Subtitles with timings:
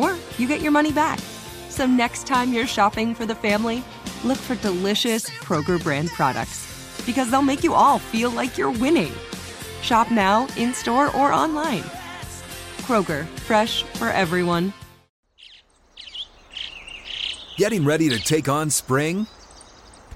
[0.00, 1.18] or you get your money back.
[1.68, 3.84] So next time you're shopping for the family,
[4.24, 6.66] look for delicious Kroger brand products
[7.06, 9.12] because they'll make you all feel like you're winning.
[9.82, 11.82] Shop now, in store, or online.
[12.82, 14.72] Kroger, fresh for everyone.
[17.56, 19.26] Getting ready to take on spring?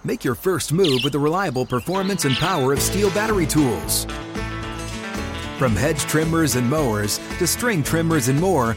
[0.03, 4.05] Make your first move with the reliable performance and power of STIHL battery tools.
[5.59, 8.77] From hedge trimmers and mowers to string trimmers and more,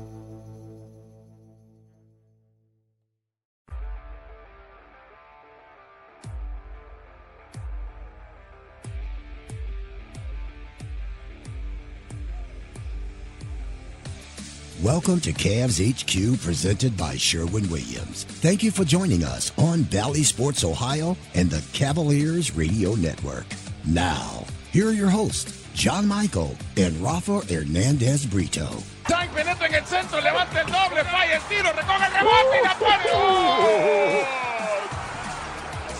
[14.83, 18.23] Welcome to Cavs HQ presented by Sherwin Williams.
[18.23, 23.45] Thank you for joining us on Bally Sports Ohio and the Cavaliers Radio Network.
[23.85, 28.69] Now, here are your hosts, John Michael and Rafa Hernandez Brito.
[29.03, 32.63] Tank penetra en el centro, levanta el doble, falla el tiro, recoge el rebote y
[32.63, 33.05] la pone.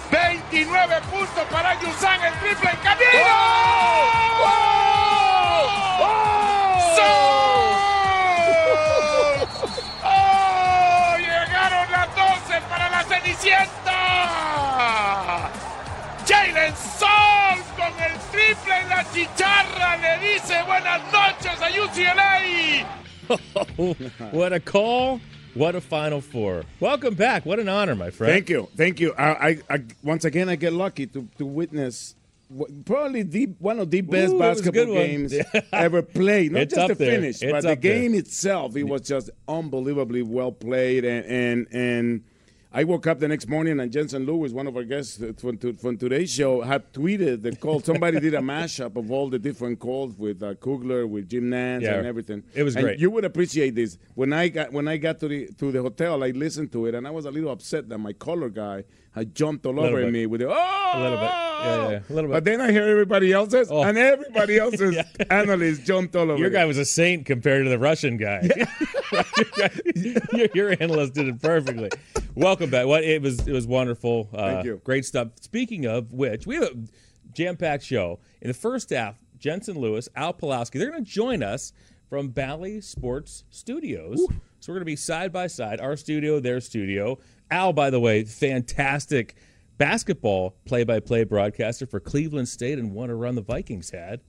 [0.09, 4.60] 29 puntos para Yusan, el triple en camino.
[13.43, 15.51] La Cenicienta.
[16.27, 22.85] Jalen Suggs con el triple en la chicharra le dice buenas noches a UCLA.
[24.33, 25.19] what a call.
[25.53, 26.63] What a Final Four.
[26.79, 27.45] Welcome back.
[27.45, 28.31] What an honor, my friend.
[28.31, 29.13] Thank you, thank you.
[29.17, 32.15] I, I, I once again I get lucky to, to witness
[32.85, 35.33] probably the one of the best Ooh, that was a basketball games
[35.73, 36.51] ever played.
[36.53, 37.15] Not It's just the there.
[37.19, 37.99] finish, It's but the up there.
[37.99, 38.75] game itself.
[38.77, 42.23] It was just unbelievably well played, and and and.
[42.73, 45.73] I woke up the next morning and Jensen Lewis, one of our guests from, to,
[45.73, 47.81] from today's show, had tweeted the call.
[47.81, 51.81] Somebody did a mashup of all the different calls with uh, Kugler, with Jim Nantz,
[51.81, 51.95] Yeah.
[51.95, 52.43] and everything.
[52.53, 52.99] It was And great.
[52.99, 53.97] You would appreciate this.
[54.15, 56.95] When I got when I got to the to the hotel, I listened to it,
[56.95, 60.25] and I was a little upset that my color guy had jumped all over me
[60.25, 61.31] with the oh, A little bit.
[61.63, 62.33] Yeah, yeah, a little bit.
[62.33, 63.83] But then I hear everybody else's, Oh.
[63.83, 65.03] and everybody else's Yeah.
[65.29, 66.37] analysts jumped all over.
[66.37, 66.53] Your it.
[66.53, 68.49] guy was a saint compared to the Russian guy.
[70.33, 71.89] your, your analyst did it perfectly.
[72.35, 72.85] Welcome back.
[72.87, 74.29] What it was it was wonderful.
[74.33, 74.81] Uh, Thank you.
[74.83, 75.29] Great stuff.
[75.41, 76.75] Speaking of which, we have a
[77.33, 78.19] jam-packed show.
[78.41, 81.73] In the first half, Jensen Lewis, Al Pawlowski, they're going to join us
[82.09, 84.19] from Bally Sports Studios.
[84.59, 87.17] So we're going to be side by side, our studio, their studio.
[87.49, 89.35] Al, by the way, fantastic
[89.85, 94.21] basketball play-by-play broadcaster for Cleveland State and what a run the Vikings had.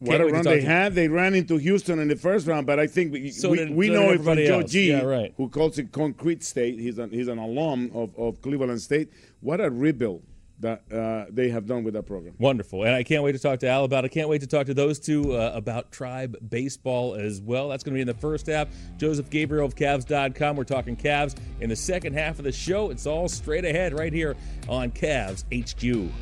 [0.00, 0.94] What Can't a run they had.
[0.94, 3.70] They ran into Houston in the first round, but I think we, So we, did-
[3.74, 4.62] we so know it from Joe.
[4.62, 5.32] G, Yeah, right.
[5.38, 6.78] who calls it Concrete State.
[6.78, 9.10] He's an, he's an alum of, of Cleveland State.
[9.40, 10.22] What a rebuild
[10.60, 12.34] that uh, they have done with that program.
[12.38, 12.84] Wonderful.
[12.84, 14.10] And I can't wait to talk to Al about it.
[14.10, 17.68] I can't wait to talk to those two uh, about Tribe Baseball as well.
[17.68, 18.68] That's going to be in the first half.
[18.96, 20.56] Joseph Gabriel of Cavs.com.
[20.56, 21.36] We're talking Cavs.
[21.60, 24.36] In the second half of the show, it's all straight ahead right here
[24.68, 26.12] on Cavs HQ.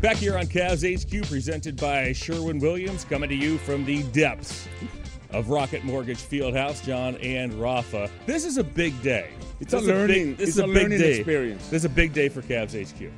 [0.00, 4.68] Back here on Cavs HQ, presented by Sherwin Williams, coming to you from the depths
[5.30, 8.10] of Rocket Mortgage Fieldhouse, John and Rafa.
[8.26, 9.30] This is a big day.
[9.60, 11.16] It's a This is learning- big, this it's is a big learning day.
[11.18, 11.62] experience.
[11.68, 13.10] This is a big day for Cavs HQ.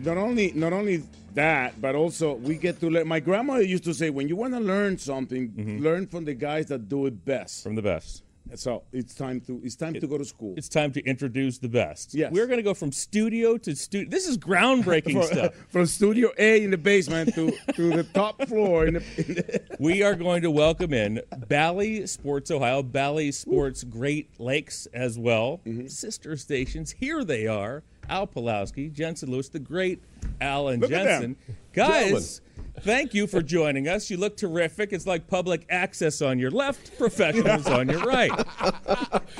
[0.00, 1.02] Not only not only
[1.34, 3.06] that, but also we get to learn.
[3.06, 6.66] My grandmother used to say, when you want to learn something, learn from the guys
[6.66, 7.60] that do it best.
[7.60, 7.68] Mm-hmm.
[7.68, 8.22] From the best.
[8.54, 10.54] So it's time to it's time to go to school.
[10.56, 12.14] It's time to introduce the best.
[12.14, 12.30] Yes.
[12.30, 14.08] We're going to go from studio to studio.
[14.10, 15.54] This is groundbreaking From- stuff.
[15.70, 19.60] From Studio A in the basement to, to the top floor in the, in the
[19.80, 25.60] we are going to welcome in Bally Sports Ohio, Bally Sports Great Lakes as well,
[25.66, 25.86] Mm-hmm.
[25.88, 26.92] sister stations.
[26.92, 27.82] Here they are.
[28.08, 30.02] Al Pawlowski, Jensen Lewis, the great
[30.40, 31.36] Alan Look at Jensen.
[31.72, 32.40] Guys,
[32.80, 34.08] thank you for joining us.
[34.08, 34.92] You look terrific.
[34.92, 38.30] It's like public access on your left, professionals on your right.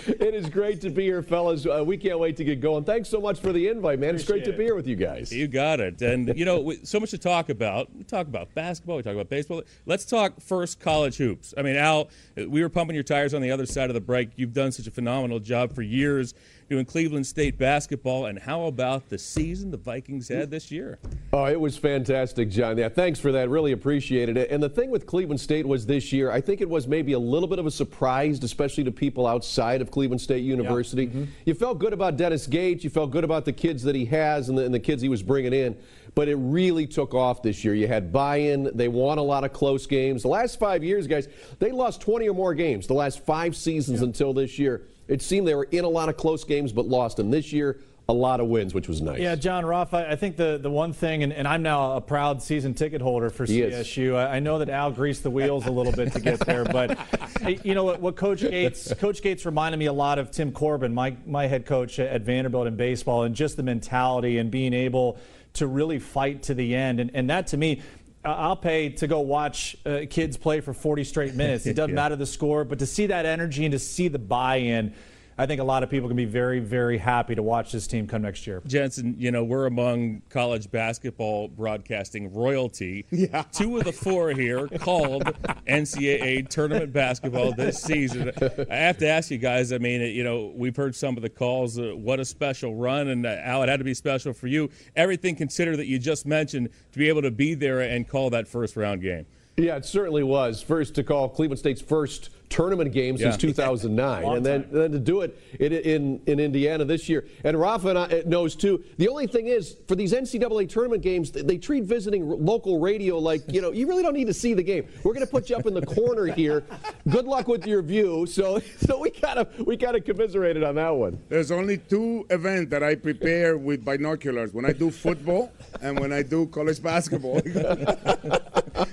[0.07, 1.67] It is great to be here, fellas.
[1.67, 2.85] Uh, we can't wait to get going.
[2.85, 4.15] Thanks so much for the invite, man.
[4.15, 5.33] It's great to be here with you guys.
[5.33, 6.03] You got it.
[6.03, 7.95] And, you know, we, so much to talk about.
[7.95, 9.63] We talk about basketball, we talk about baseball.
[9.87, 11.55] Let's talk first college hoops.
[11.57, 14.31] I mean, Al, we were pumping your tires on the other side of the break.
[14.37, 16.35] You've done such a phenomenal job for years
[16.69, 18.27] doing Cleveland State basketball.
[18.27, 20.99] And how about the season the Vikings had this year?
[21.33, 22.79] Oh, it was fantastic, John.
[22.79, 23.49] Yeah, thanks for that.
[23.49, 24.51] Really appreciated it.
[24.51, 27.19] And the thing with Cleveland State was this year, I think it was maybe a
[27.19, 31.07] little bit of a surprise, especially to people outside of Cleveland State University.
[31.07, 31.25] Mm-hmm.
[31.45, 32.85] You felt good about Dennis Gates.
[32.85, 35.09] You felt good about the kids that he has and the, and the kids he
[35.09, 35.77] was bringing in.
[36.15, 37.75] But it really took off this year.
[37.75, 38.71] You had buy-in.
[38.75, 40.23] They won a lot of close games.
[40.23, 41.29] The last five years, guys,
[41.59, 42.87] they lost 20 or more games.
[42.87, 46.17] The last five seasons until this year, it seemed they were in a lot of
[46.17, 47.19] close games but lost.
[47.19, 47.79] And this year,
[48.09, 49.19] a lot of wins, which was nice.
[49.19, 52.01] Yeah, John Ruff, I, I think the, the one thing, and, and I'm now a
[52.03, 54.15] proud season ticket holder for CSU.
[54.15, 56.99] I, I know that Al greased the wheels a little bit to get there, but
[57.65, 60.93] you know what, what Coach Gates Coach Gates reminded me a lot of Tim Corbin,
[60.93, 65.19] my my head coach at Vanderbilt in baseball, and just the mentality and being able
[65.55, 67.01] to really fight to the end.
[67.01, 67.81] And, and that to me,
[68.25, 71.67] I'll pay to go watch uh, kids play for 40 straight minutes.
[71.67, 74.95] It doesn't matter the score, but to see that energy and to see the buy-in,
[75.37, 78.07] I think a lot of people can be very, very happy to watch this team
[78.07, 78.63] come next year.
[78.67, 83.07] Jensen, you know, we're among college basketball broadcasting royalty.
[83.25, 83.43] Yeah.
[83.53, 85.25] Two of the four here called
[85.67, 88.33] NCAA tournament basketball this season.
[88.71, 91.31] I have to ask you guys, I mean, you know, we've heard some of the
[91.31, 91.79] calls.
[91.79, 93.09] Uh, what a special run.
[93.09, 94.69] And uh, Al, it had to be special for you.
[94.95, 98.47] Everything considered that you just mentioned to be able to be there and call that
[98.47, 99.27] first round game.
[99.57, 100.61] Yeah, it certainly was.
[100.61, 105.23] First to call Cleveland State's first tournament game since 2009, and then, then to do
[105.23, 107.27] it in, in in Indiana this year.
[107.43, 108.85] And Rafa and I, uh, knows too.
[108.97, 112.79] The only thing is, for these NCAA tournament games, they, they treat visiting r- local
[112.79, 114.87] radio like you know you really don't need to see the game.
[115.03, 116.65] We're going to put you up in the corner here.
[117.09, 118.25] Good luck with your view.
[118.27, 121.19] So so we kind of we kind of commiserated on that one.
[121.29, 125.51] There's only two events that I prepare with binoculars when I do football
[125.83, 127.39] and when I do college basketball.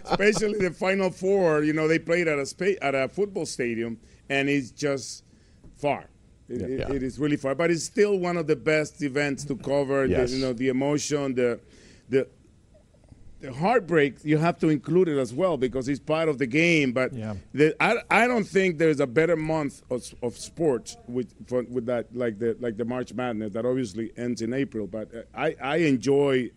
[0.06, 3.98] Especially the Final Four, you know, they played at a spa- at a football stadium,
[4.30, 5.24] and it's just
[5.78, 6.10] far.
[6.50, 9.56] It, it- it is really far, but it's still one of the best events to
[9.56, 10.06] cover.
[10.06, 10.32] Yes.
[10.32, 11.60] The, you know, the emotion, the
[12.10, 12.28] the
[13.40, 14.18] the heartbreak.
[14.24, 16.92] You have to include it as well because it's part of the game.
[16.92, 17.36] But Yeah.
[17.54, 21.86] the, I, I don't think there's a better month of, of sports with for, with
[21.88, 24.86] that like the like the March Madness that obviously ends in April.
[24.88, 26.52] But uh, I I enjoy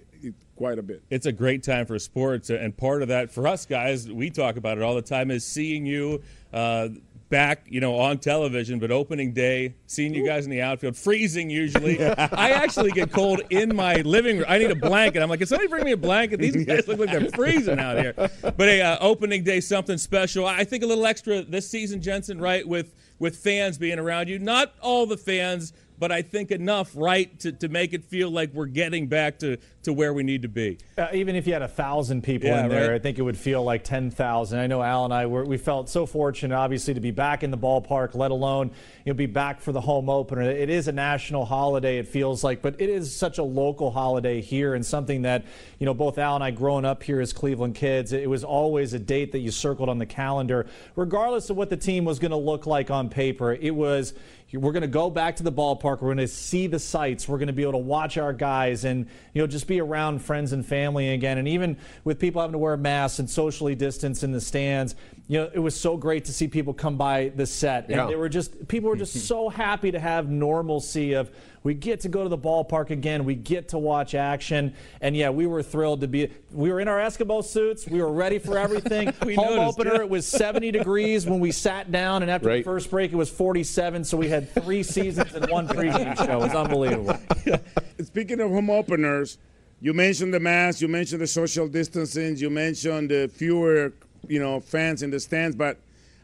[0.57, 1.03] quite a bit.
[1.11, 4.57] it's a great time for sports, and part of that for us guys, we talk
[4.57, 6.23] about it all the time, is seeing you
[6.53, 6.89] uh,
[7.29, 8.79] back, you know, on television.
[8.79, 12.03] But opening day, seeing you guys in the outfield, freezing usually.
[12.05, 14.47] I actually get cold in my living room.
[14.49, 15.23] I need a blanket.
[15.23, 16.39] I'm like, can somebody bring me a blanket?
[16.39, 18.13] These guys look like they're freezing out here.
[18.43, 20.47] But hey, uh, opening day, something special.
[20.47, 22.67] I think a little extra this season, Jensen, right?
[22.67, 25.73] With with fans being around you, not all the fans.
[25.99, 29.59] But I think enough, right, to, to make it feel like we're getting back to,
[29.85, 30.79] to where we need to be.
[30.99, 32.97] Uh, even if you had a thousand people Yeah, in there, right.
[32.97, 34.59] I think it would feel like ten thousand.
[34.59, 37.51] I know Al and I were, we felt so fortunate, obviously, to be back in
[37.51, 38.73] the ballpark, let alone
[39.05, 40.43] you know be back for the home opener.
[40.43, 44.41] It is a national holiday, it feels like, but it is such a local holiday
[44.41, 45.45] here, and something that
[45.79, 48.95] you know both Al and I, growing up here as Cleveland kids, it was always
[48.95, 50.67] a date that you circled on the calendar,
[50.97, 53.53] regardless of what the team was going to look like on paper.
[53.53, 54.15] It was
[54.53, 56.01] we're going to go back to the ballpark.
[56.01, 57.29] We're going to see the sights.
[57.29, 60.21] We're going to be able to watch our guys and you know just be around
[60.21, 61.39] friends and family again.
[61.39, 64.95] And even with people having to wear masks and socially distance in the stands,
[65.27, 67.85] you know it was so great to see people come by the set.
[67.87, 68.07] And Yeah.
[68.07, 71.31] they were just people were just so happy to have normalcy of
[71.65, 73.25] we get to go to the ballpark again.
[73.25, 74.75] We get to watch action.
[75.01, 76.31] And yeah, we were thrilled to be.
[76.53, 77.89] We were in our Eskimo suits.
[77.89, 79.13] We were ready for everything.
[79.25, 79.95] We Home noticed, opener.
[79.95, 80.01] yeah.
[80.03, 82.59] It was 70 degrees when we sat down, and after Right.
[82.59, 84.05] the first break, it was 47.
[84.05, 86.39] So we had three seasons in one pregame show.
[86.39, 87.19] It was unbelievable.
[88.05, 89.39] Speaking of home openers,
[89.81, 93.95] you mentioned the mask, you mentioned the social distancing, you mentioned the fewer,
[94.29, 95.79] you know, fans in the stands, but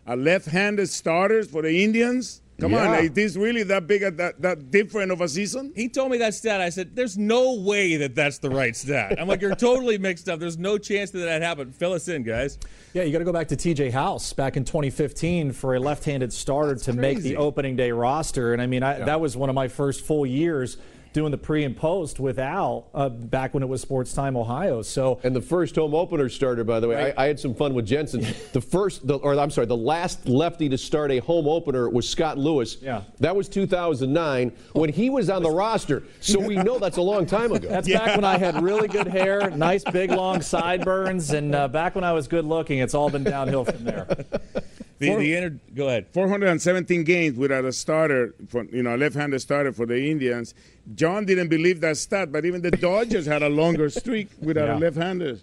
[0.06, 2.42] a left-handed starters for the Indians.
[2.60, 2.90] Come Yeah.
[2.98, 5.72] on, is this really that big, that that different of a season?
[5.74, 6.60] He told me that stat.
[6.60, 10.28] I said, "There's no way that that's the right stat." I'm like, "You're totally mixed
[10.28, 10.38] up.
[10.40, 12.58] There's no chance that that happened." Fill us in, guys.
[12.92, 16.32] Yeah, you got to go back to TJ House back in 2015 for a left-handed
[16.32, 18.52] starter to make the opening day roster.
[18.52, 20.76] And I mean, I, that was one of my first full years
[21.12, 24.82] doing the pre and post with Al uh, back when it was Sports Time Ohio.
[24.82, 27.14] So and the first home opener starter, by the way, right.
[27.16, 28.20] I, I, had some fun with Jensen.
[28.52, 32.08] the first, the, or I'm sorry, the last lefty to start a home opener was
[32.08, 32.76] Scott Lewis.
[32.80, 36.02] Yeah, that was 2009 when he was on the roster.
[36.20, 37.68] So we know that's a long time ago.
[37.80, 37.98] That's yeah.
[37.98, 42.04] back when I had really good hair, nice big long sideburns, and uh, back when
[42.04, 42.78] I was good looking.
[42.78, 44.06] It's all been downhill from there.
[45.00, 46.06] The, Four, the inter, go ahead.
[46.12, 50.52] 417 games without a starter, for, you know, a left-handed starter for the Indians.
[50.94, 54.76] John didn't believe that stat, but even the Dodgers had a longer streak without yeah.
[54.76, 55.38] a left-hander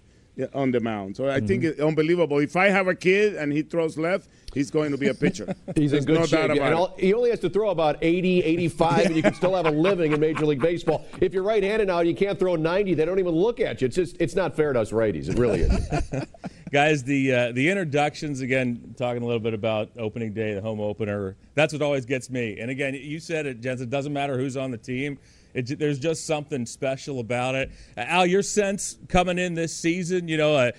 [0.54, 1.18] on the mound.
[1.18, 1.48] So I mm-hmm.
[1.48, 2.40] think it's unbelievable.
[2.40, 5.56] If I have a kid and he throws left, he's going to be a pitcher.
[5.76, 6.56] he's There's in good no shape.
[6.56, 9.72] Yeah, he only has to throw about 80, 85, and you can still have a
[9.72, 11.06] living in Major League Baseball.
[11.22, 12.94] If you're right-handed now, you can't throw 90.
[12.94, 13.86] They don't even look at you.
[13.86, 15.30] It's just it's not fair to us righties.
[15.30, 16.26] It really is.
[16.72, 20.82] Guys, the uh, the introductions again, talking a little bit about opening day, the home
[20.82, 21.38] opener.
[21.56, 22.60] That's what always gets me.
[22.60, 23.88] And again, you said it, Jensen.
[23.88, 25.18] It doesn't matter who's on the team.
[25.58, 27.72] It, there's just something special about it.
[27.98, 30.74] Al, your sense coming in this season, you know, a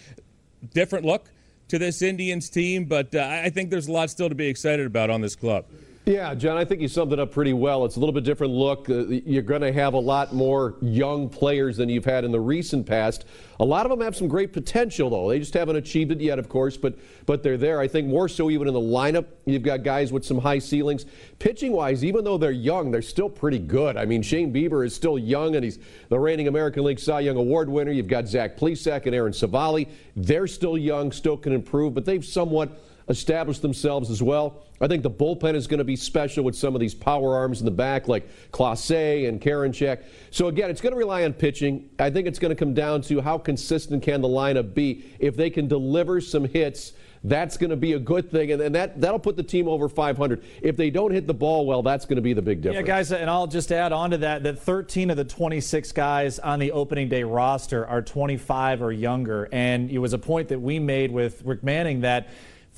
[0.72, 1.30] different look
[1.66, 4.86] to this Indians team, but uh, I think there's a lot still to be excited
[4.86, 5.64] about on this club.
[6.08, 7.84] Yeah, John, I think you summed it up pretty well.
[7.84, 8.88] It's a little bit different look.
[8.88, 12.40] Uh, you're going to have a lot more young players than you've had in the
[12.40, 13.26] recent past.
[13.60, 15.28] A lot of them have some great potential, though.
[15.28, 16.94] They just haven't achieved it yet, of course, but
[17.26, 17.78] but they're there.
[17.78, 19.26] I think more so even in the lineup.
[19.44, 21.04] You've got guys with some high ceilings.
[21.40, 23.98] Pitching wise, even though they're young, they're still pretty good.
[23.98, 27.36] I mean, Shane Bieber is still young, and he's the reigning American League Cy Young
[27.36, 27.92] Award winner.
[27.92, 29.86] You've got Zach Plesac and Aaron Civale.
[30.16, 32.70] They're still young, still can improve, but they've somewhat
[33.08, 34.62] established themselves as well.
[34.80, 37.60] I think the bullpen is going to be special with some of these power arms
[37.60, 40.04] in the back, like Clase and Karinchak.
[40.30, 41.90] So again, it's going to rely on pitching.
[41.98, 45.04] I think it's going to come down to how consistent can the lineup be.
[45.18, 46.92] If they can deliver some hits,
[47.24, 49.88] that's going to be a good thing, and, and that that'll put the team over
[49.88, 50.44] 500.
[50.62, 52.86] If they don't hit the ball well, that's going to be the big difference.
[52.86, 56.38] Yeah, guys, and I'll just add on to that that 13 of the 26 guys
[56.38, 60.60] on the opening day roster are 25 or younger, and it was a point that
[60.60, 62.28] we made with Rick Manning that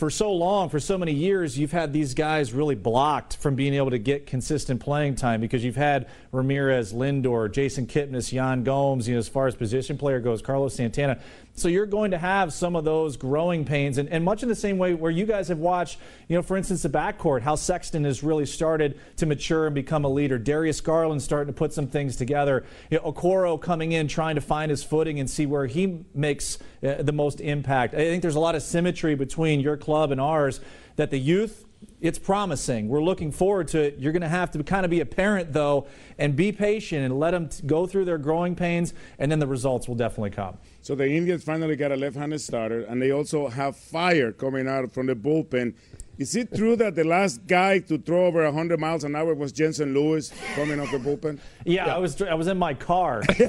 [0.00, 3.74] for so long, for so many years, you've had these guys really blocked from being
[3.74, 9.06] able to get consistent playing time because you've had Ramirez, Lindor, Jason Kipnis, Yan Gomes,
[9.06, 11.20] you know, as far as position player goes, Carlos Santana.
[11.60, 14.54] So you're going to have some of those growing pains, and, and much in the
[14.54, 18.04] same way where you guys have watched, you know, for instance, the backcourt, how Sexton
[18.04, 20.38] has really started to mature and become a leader.
[20.38, 22.64] Darius Garland starting to put some things together.
[22.90, 26.58] You know, Okoro coming in, trying to find his footing and see where he makes
[26.82, 27.94] uh, the most impact.
[27.94, 30.60] I think there's a lot of symmetry between your club and ours
[30.96, 31.66] that the youth
[32.00, 32.88] it's promising.
[32.88, 33.98] We're looking forward to it.
[33.98, 35.86] You're going to have to kind of be a parent, though,
[36.18, 39.46] and be patient and let them t- go through their growing pains, and then the
[39.46, 40.56] results will definitely come.
[40.82, 44.90] So the Indians finally got a left-handed starter, and they also have fire coming out
[44.92, 45.74] from the bullpen.
[46.20, 49.52] Is it true that the last guy to throw over 100 miles an hour was
[49.52, 51.38] Jensen Lewis coming off the bullpen?
[51.64, 51.94] Yeah, yeah.
[51.96, 53.22] I was I was in my car.
[53.38, 53.46] yeah.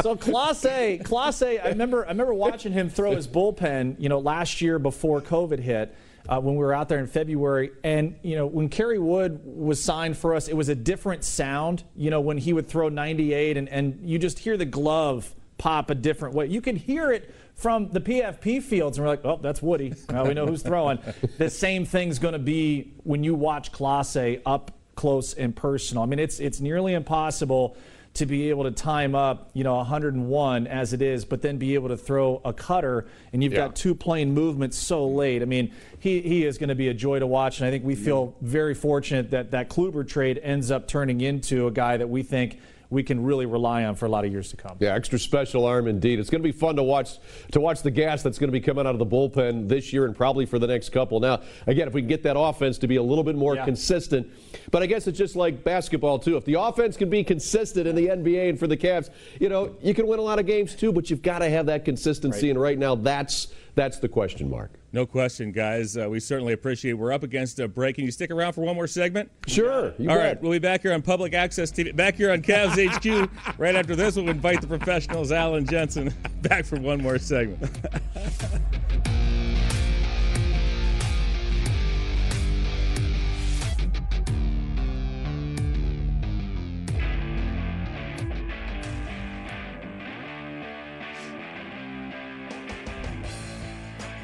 [0.02, 4.62] So Clase, Clase, I remember I remember watching him throw his bullpen, you know, last
[4.62, 5.96] year before COVID hit
[6.30, 7.72] uh, when we were out there in February.
[7.84, 11.84] And, you know, when Kerry Wood was signed for us, it was a different sound,
[11.96, 15.90] you know, when he would throw 98 and, and you just hear the glove pop
[15.90, 16.46] a different way.
[16.48, 19.93] You can hear it from the PFP fields, and we're like, oh, that's Woody.
[20.09, 21.00] Now we know who's throwing.
[21.38, 26.03] the same thing's going to be when you watch Clase up close and personal.
[26.03, 27.77] I mean, it's it's nearly impossible
[28.15, 31.74] to be able to time up, you know, 101 as it is, but then be
[31.74, 33.67] able to throw a cutter, and you've yeah.
[33.67, 35.41] got two plane movements so late.
[35.41, 37.83] I mean, he, he is going to be a joy to watch, and I think
[37.83, 42.09] we feel very fortunate that that Kluber trade ends up turning into a guy that
[42.09, 42.59] we think–
[42.89, 44.77] we can really rely on for a lot of years to come.
[44.80, 46.20] Yeah, extra special arm indeed.
[46.20, 47.18] It's going to be fun to watch
[47.51, 50.06] to watch the gas that's going to be coming out of the bullpen this year
[50.06, 51.20] and probably for the next couple.
[51.20, 53.65] Now, again, if we can get that offense to be a little bit more yeah.
[53.65, 54.27] consistent,
[54.72, 56.38] but I guess it's just like basketball too.
[56.38, 59.75] If the offense can be consistent in the NBA and for the Cavs, you know,
[59.82, 62.48] you can win a lot of games too, but you've got to have that consistency.
[62.48, 62.51] Right.
[62.51, 64.72] And right now, that's that's the question mark.
[64.96, 65.98] No question, guys.
[65.98, 66.94] Uh, we certainly appreciate it.
[66.94, 67.98] We're up against a break.
[67.98, 69.30] Can you stick around for one more segment?
[69.46, 69.94] Sure.
[70.00, 70.42] All right.
[70.42, 73.30] We'll be back here on Public Access TV, back here on Cavs HQ.
[73.58, 77.78] right after this, we'll invite the professionals, Alan Jensen, back for one more segment.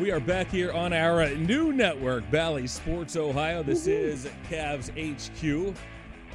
[0.02, 3.62] We are back here on our new network, Bally Sports Ohio.
[3.62, 5.76] This is Cavs HQ.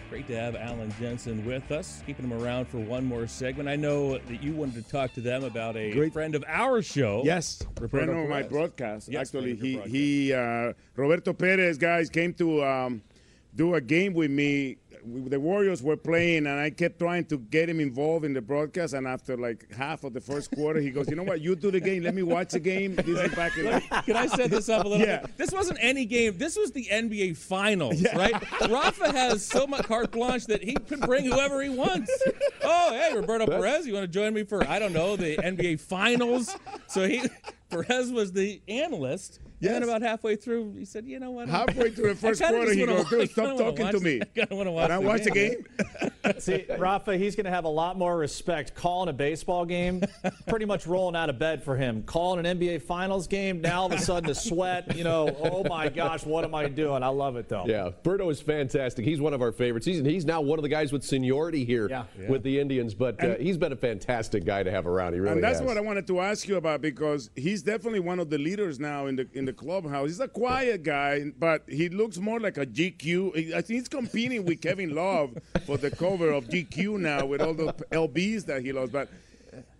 [0.08, 3.68] Great to have Alan Jensen with us, keeping him around for one more segment.
[3.68, 6.12] I know that you wanted to talk to them about a Great.
[6.12, 7.22] friend of our show.
[7.24, 9.08] Yes, friend of my broadcast.
[9.08, 9.92] Yes, Actually, he broadcast.
[9.96, 13.02] he uh, Roberto Perez guys came to um,
[13.56, 14.76] do a game with me.
[15.08, 18.92] The Warriors were playing, and I kept trying to get him involved in the broadcast.
[18.92, 21.40] And after like half of the first quarter, he goes, "You know what?
[21.40, 22.02] You do the game.
[22.02, 23.80] Let me watch the game." This is back in.
[24.02, 25.20] Can I set this up a little Yeah.
[25.22, 25.36] bit?
[25.36, 26.38] This wasn't any game.
[26.38, 28.34] This was the NBA Finals, right?
[28.68, 32.10] Rafa has so much carte blanche that he can bring whoever he wants.
[32.64, 35.76] Oh, hey, Roberto Perez, you want to join me for I don't know the NBA
[35.78, 36.56] Finals?
[36.88, 37.22] So he
[37.70, 39.40] Perez was the analyst.
[39.62, 41.48] And then about halfway through, he said, "You know what?
[41.48, 44.20] Halfway through the first quarter, he goes, wa- "Dude, stop talking to me."
[44.50, 45.64] I wanna watch Can I watch the game?
[46.38, 50.02] See, Rafa, he's going to have a lot more respect calling a baseball game,
[50.46, 52.02] pretty much rolling out of bed for him.
[52.02, 55.64] Calling an NBA Finals game, now all of a sudden the sweat, you know, oh
[55.64, 57.02] my gosh, what am I doing?
[57.02, 57.64] I love it though.
[57.66, 59.04] Yeah, Berto is fantastic.
[59.04, 59.86] He's one of our favorites.
[59.86, 62.04] He's, he's now one of the guys with seniority here Yeah.
[62.28, 65.12] with the Indians, but uh, he's been a fantastic guy to have around.
[65.14, 65.66] He really and that's has.
[65.66, 69.06] what I wanted to ask you about because he's definitely one of the leaders now
[69.06, 70.08] in the in the clubhouse.
[70.08, 73.54] He's a quiet guy, but he looks more like a GQ.
[73.54, 77.52] I think he's competing with Kevin Love for the cover of GQ now with all
[77.52, 79.08] the lbs that he lost, But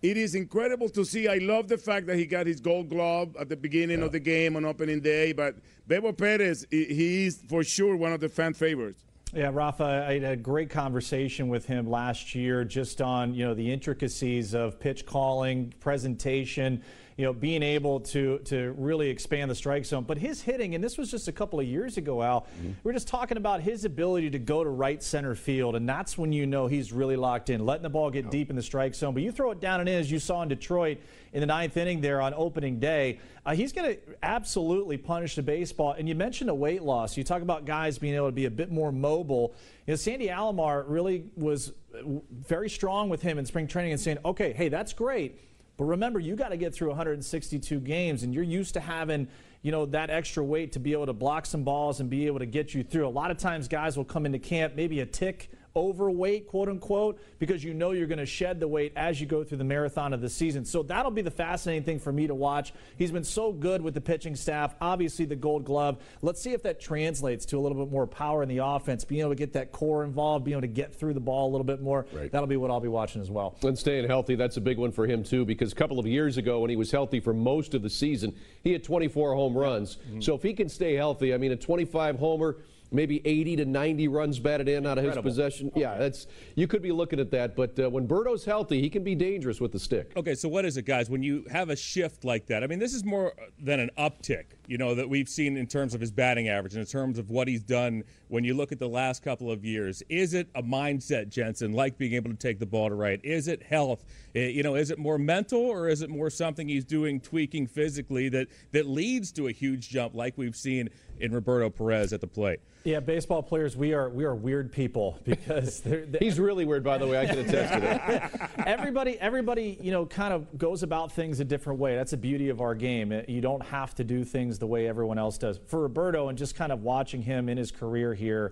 [0.01, 1.27] it is incredible to see.
[1.27, 4.19] I love the fact that he got his Gold Glove at the beginning of the
[4.19, 5.31] game on opening day.
[5.33, 5.55] But
[5.89, 9.03] Bebo Perez, he- is for sure one of the fan favorites.
[9.33, 13.53] Yeah, Rafa, I had a great conversation with him last year just on, you know,
[13.53, 16.81] the intricacies of pitch calling, presentation,
[17.17, 20.03] you know, being able to to really expand the strike zone.
[20.03, 22.47] But his hitting, and this was just a couple of years ago, Al,
[22.83, 26.15] we are just talking about his ability to go to right center field, and that's
[26.17, 28.93] when you know he's really locked in, letting the ball get deep in the strike
[28.93, 29.15] zone.
[29.15, 30.99] But you throw it down and in, as you saw in Detroit
[31.33, 35.43] in the ninth inning there on opening day, uh, he's going to absolutely punish the
[35.43, 35.93] baseball.
[35.93, 37.17] And you mentioned a weight loss.
[37.17, 39.55] You talk about guys being able to be a bit more mobile.
[39.87, 44.01] You know, Sandy Alomar really was uh, very strong with him in spring training and
[44.01, 45.39] saying, okay, hey, that's great.
[45.77, 49.27] But remember, you got to get through 162 games, and you're used to having,
[49.61, 52.39] you know, that extra weight to be able to block some balls and be able
[52.39, 53.07] to get you through.
[53.07, 57.19] A lot of times, guys will come into camp maybe a tick overweight, quote unquote,
[57.39, 60.13] because you know you're going to shed the weight as you go through the marathon
[60.13, 60.65] of the season.
[60.65, 62.73] So that'll be the fascinating thing for me to watch.
[62.97, 64.75] He's been so good with the pitching staff.
[64.81, 65.97] Obviously, the Gold Glove.
[66.21, 69.21] Let's see if that translates to a little bit more power in the offense, being
[69.21, 71.65] able to get that core involved, being able to get through the ball a little
[71.65, 72.05] bit more.
[72.11, 72.31] Right.
[72.31, 73.55] That'll be what I'll be watching as well.
[73.61, 76.37] And staying healthy, that's a big one for him, too, because a couple of years
[76.37, 79.97] ago, when he was healthy for most of the season, he had 24 home runs.
[79.97, 80.21] Mm-hmm.
[80.21, 82.57] So if he can stay healthy, I mean, a 25 homer,
[82.91, 85.29] maybe 80 to 90 runs batted in out of his Incredible.
[85.29, 85.71] possession.
[85.75, 87.55] Yeah, that's you could be looking at that.
[87.55, 90.11] But uh, when Berto's healthy, he can be dangerous with the stick.
[90.15, 91.09] Okay, so what is it, guys?
[91.09, 94.45] When you have a shift like that, I mean, this is more than an uptick,
[94.67, 97.29] you know, that we've seen in terms of his batting average and in terms of
[97.29, 100.03] what he's done when you look at the last couple of years.
[100.09, 103.19] Is it a mindset, Jensen, like being able to take the ball to right?
[103.23, 104.03] Is it health?
[104.35, 107.67] Eh, You know, is it more mental or is it more something he's doing, tweaking
[107.67, 112.21] physically that, that leads to a huge jump like we've seen in Roberto Perez at
[112.21, 112.59] the plate?
[112.83, 116.83] Yeah, baseball players, we are we are weird people because they're, they're, He's really weird,
[116.83, 117.19] by the way.
[117.19, 118.51] I can attest to that.
[118.67, 122.49] everybody everybody you know kind of goes about things a different way that's the beauty
[122.49, 125.59] of our game Uh, you don't have to do things the way everyone else does
[125.67, 128.51] for roberto and just kind of watching him in his career here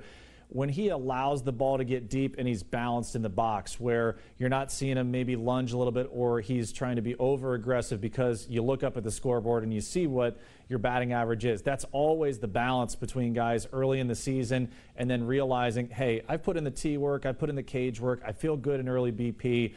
[0.49, 4.17] when he allows the ball to get deep and he's balanced in the box where
[4.37, 7.53] you're not seeing him maybe lunge a little bit or he's trying to be over
[7.53, 11.45] aggressive because you look up at the scoreboard and you see what your batting average
[11.45, 11.61] is.
[11.61, 16.43] That's always the balance between guys early in the season and then realizing hey i've
[16.43, 18.87] put in the t work i've put in the cage work i feel good in
[18.87, 19.73] early bp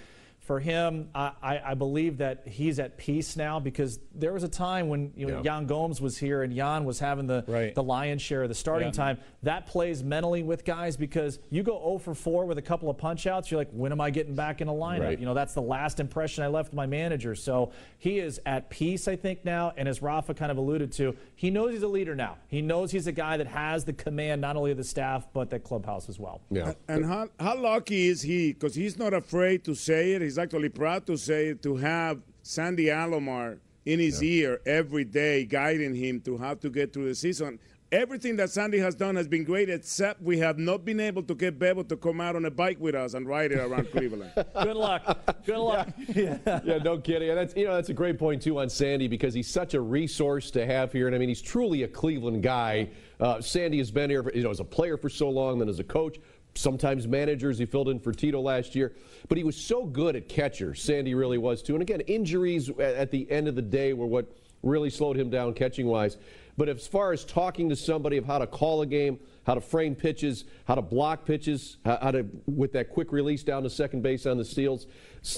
[0.48, 4.48] for him, I, I, I believe that he's at peace now because there was a
[4.48, 5.56] time when you know, Yeah.
[5.58, 7.74] Yan Gomes was here and Yan was having the, Right.
[7.74, 8.92] the lion's share of the starting Yeah.
[8.92, 9.18] time.
[9.42, 12.96] That plays mentally with guys because you go 0 for 4 with a couple of
[12.96, 15.00] punch outs, you're like, when am I getting back in a lineup?
[15.04, 15.18] Right.
[15.20, 17.34] You know, that's the last impression I left my manager.
[17.34, 19.74] So he is at peace, I think, now.
[19.76, 22.38] And as Rafa kind of alluded to, he knows he's a leader now.
[22.48, 25.50] He knows he's a guy that has the command not only of the staff, but
[25.50, 26.40] the clubhouse as well.
[26.50, 26.72] Yeah.
[26.88, 28.54] And how, how lucky is he?
[28.54, 30.22] Because he's not afraid to say it.
[30.22, 35.94] He's actually proud to say to have Sandy Alomar in his ear every day, guiding
[35.94, 37.58] him to how to get through the season.
[37.90, 41.34] Everything that Sandy has done has been great, except we have not been able to
[41.34, 44.30] get Bebo to come out on a bike with us and ride it around Cleveland.
[44.34, 45.44] Good luck.
[45.46, 45.88] Good luck.
[46.14, 46.36] yeah,
[46.84, 47.30] no kidding.
[47.30, 49.80] And that's you know that's a great point too on Sandy because he's such a
[49.80, 52.90] resource to have here, and I mean he's truly a Cleveland guy.
[53.20, 55.68] Uh, Sandy has been here, for, you know, as a player for so long, then
[55.68, 56.18] as a coach,
[56.58, 57.58] sometimes managers.
[57.58, 58.92] He filled in for Tito last year,
[59.28, 60.74] but he was so good at catcher.
[60.74, 61.74] Sandy really was too.
[61.74, 64.26] And again, injuries at, the end of the day were what
[64.62, 66.16] really slowed him down catching wise.
[66.56, 69.60] But as far as talking to somebody of how to call a game, how to
[69.60, 74.02] frame pitches, how to block pitches, how to with that quick release down to second
[74.02, 74.88] base on the steals,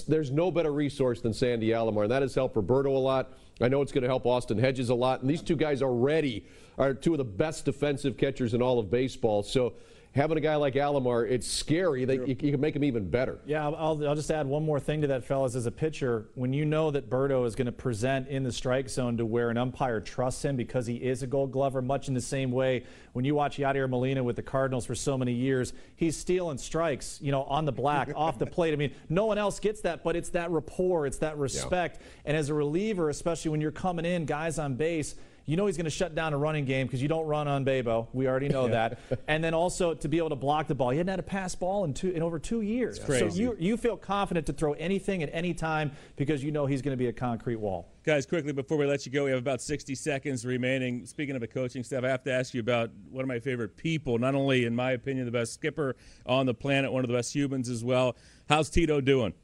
[0.09, 3.35] there's no better resource than Sandy Alomar, and that has helped Roberto a lot.
[3.61, 6.46] I know it's going to help Austin Hedges a lot, and these two guys already
[6.78, 9.42] are two of the best defensive catchers in all of baseball.
[9.42, 9.74] So
[10.14, 13.38] having a guy like Alomar, it's scary that you, you can make him even better.
[13.46, 15.55] Yeah, I'll, I'll just add one more thing to that, fellas.
[15.55, 18.88] As a pitcher, when you know that Berto is going to present in the strike
[18.88, 22.14] zone to where an umpire trusts him because he is a gold glover, much in
[22.14, 25.73] the same way when you watch Yadier Molina with the Cardinals for so many years,
[25.96, 28.73] he's stealing strikes, you know, on the black, off the plate.
[28.73, 31.99] I mean, no one else gets that, but it's that rapport, it's that respect.
[32.01, 32.07] Yeah.
[32.27, 35.14] And as a reliever, especially when you're coming in, guys on base,
[35.50, 37.64] you know he's going to shut down a running game because you don't run on
[37.64, 38.06] Bebo.
[38.12, 39.00] We already know that.
[39.26, 40.90] And then also to be able to block the ball.
[40.90, 43.04] He hadn't had a pass ball in two in over two years.
[43.04, 46.82] So you you feel confident to throw anything at any time because you know he's
[46.82, 47.88] going to be a concrete wall.
[48.04, 51.04] Guys, quickly before we let you go, we have about 60 seconds remaining.
[51.04, 53.76] Speaking of a coaching staff, I have to ask you about one of my favorite
[53.76, 54.18] people.
[54.18, 57.34] Not only, in my opinion, the best skipper on the planet, one of the best
[57.34, 58.16] humans as well.
[58.48, 59.34] How's Tito doing?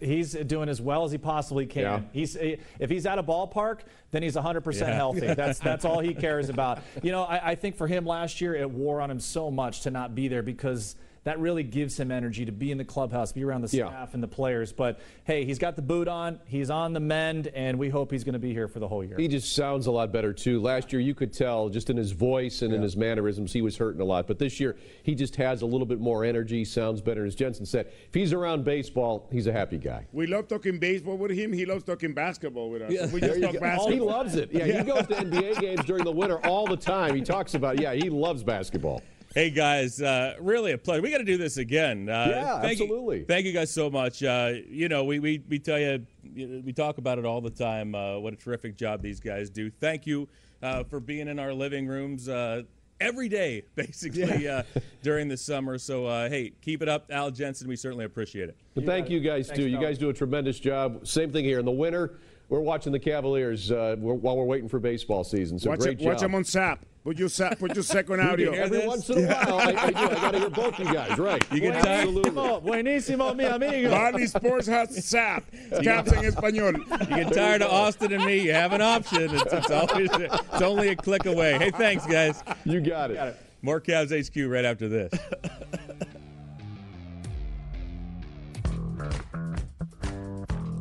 [0.00, 1.82] He's doing as well as he possibly can.
[1.82, 2.00] Yeah.
[2.12, 4.94] He's eh, if he's at a ballpark, then he's 100% yeah.
[4.94, 5.34] healthy.
[5.34, 6.80] That's that's all he cares about.
[7.02, 9.82] You know, I, I think for him last year, it wore on him so much
[9.82, 10.96] to not be there because–
[11.28, 14.06] that really gives him energy to be in the clubhouse, be around the staff yeah.
[14.14, 14.72] and the players.
[14.72, 18.24] But hey, he's got the boot on, he's on the mend, and we hope he's
[18.24, 19.18] going to be here for the whole year.
[19.18, 20.58] He just sounds a lot better too.
[20.58, 22.76] Last year, you could tell just in his voice and yeah.
[22.76, 24.26] in his mannerisms, he was hurting a lot.
[24.26, 27.26] But this year, he just has a little bit more energy, sounds better.
[27.26, 30.06] As Jensen said, if he's around baseball, he's a happy guy.
[30.12, 31.52] We love talking baseball with him.
[31.52, 32.90] He loves talking basketball with us.
[32.90, 33.06] Yeah.
[33.12, 33.90] We just talk basketball.
[33.90, 34.50] He loves it.
[34.50, 37.14] Yeah, yeah, he goes to NBA games during the winter all the time.
[37.14, 39.02] He talks about, yeah, he loves basketball.
[39.38, 41.00] Hey guys, uh, really a pleasure.
[41.00, 42.08] We got to do this again.
[42.08, 43.20] Uh, yeah, thank absolutely.
[43.20, 44.20] You, thank you guys so much.
[44.20, 47.94] Uh, you know, we, we, we tell you, we talk about it all the time.
[47.94, 49.70] Uh, what a terrific job these guys do.
[49.70, 50.28] Thank you
[50.60, 52.62] uh, for being in our living rooms uh,
[53.00, 54.64] every day, basically yeah.
[55.04, 55.78] during the summer.
[55.78, 57.68] So hey, keep it up, Al Jensen.
[57.68, 58.56] We certainly appreciate it.
[58.74, 59.68] But thank you guys Thanks, too.
[59.68, 61.06] You guys do a tremendous job.
[61.06, 62.18] Same thing here in the winter.
[62.48, 65.58] We're watching the Cavaliers uh, while we're waiting for baseball season.
[65.58, 66.06] So watch great it, job.
[66.08, 66.84] Watch them on SAP.
[67.04, 68.52] Put your SAP, put your second audio.
[68.52, 71.18] Every once in a while, I, I, I got to hear both you guys.
[71.18, 71.42] Right.
[71.52, 72.08] You get tired.
[72.08, 73.90] Buenísimo, buenísimo, mi amigo.
[73.90, 75.44] Bally Sports has SAP.
[75.52, 76.78] Cavs en español.
[77.08, 78.40] You get tired of Austin and me.
[78.40, 79.34] You have an option.
[79.34, 81.58] It's, it's always it's only a click away.
[81.58, 82.42] Hey, thanks, guys.
[82.64, 83.14] You got it.
[83.14, 83.36] Got it.
[83.60, 85.12] More Cavs HQ right after this.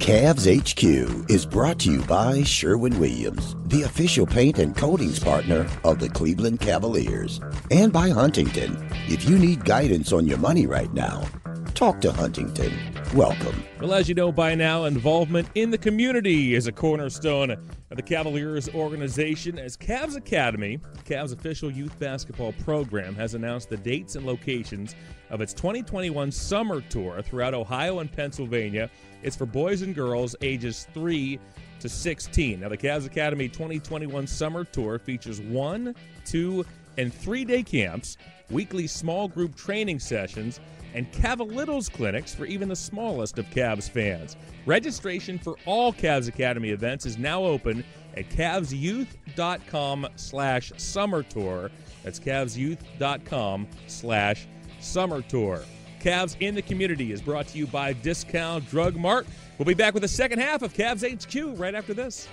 [0.07, 5.69] Cavs HQ is brought to you by Sherwin Williams, the official paint and coatings partner
[5.83, 7.41] of the Cleveland Cavaliers,
[7.71, 8.87] and by Huntington.
[9.09, 11.25] If you need guidance on your money right now,
[11.73, 12.71] talk to Huntington.
[13.15, 13.61] Welcome.
[13.81, 18.01] Well, as you know by now, involvement in the community is a cornerstone of the
[18.01, 19.59] Cavaliers organization.
[19.59, 24.95] As Cavs Academy, Cavs official youth basketball program, has announced the dates and locations
[25.29, 28.89] of its 2021 summer tour throughout Ohio and Pennsylvania
[29.23, 31.39] it's for boys and girls ages 3
[31.79, 32.59] to 16.
[32.59, 36.65] Now, the Cavs Academy 2021 Summer Tour features one, two,
[36.97, 38.17] and three day camps,
[38.49, 40.59] weekly small group training sessions,
[40.93, 44.35] and Cavalitos clinics for even the smallest of Cavs fans.
[44.65, 47.83] Registration for all Cavs Academy events is now open
[48.15, 51.69] at cavsyouth.com slash summer tour.
[52.03, 54.47] That's cavsyouth.com slash
[54.79, 55.61] summer tour.
[55.99, 59.27] Cavs in the Community is brought to you by Discount Drug Mart.
[59.57, 62.27] We'll be back with the second half of Cavs HQ right after this.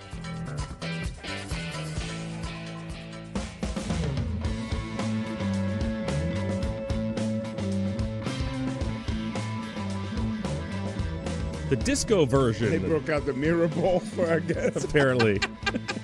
[11.71, 12.71] The disco version.
[12.71, 14.85] They broke out the mirror ball for our guests.
[14.85, 15.41] Apparently.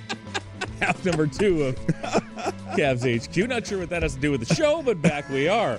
[0.81, 1.77] half number two of
[2.75, 3.49] Cavs HQ.
[3.49, 5.79] Not sure what that has to do with the show, but back we are.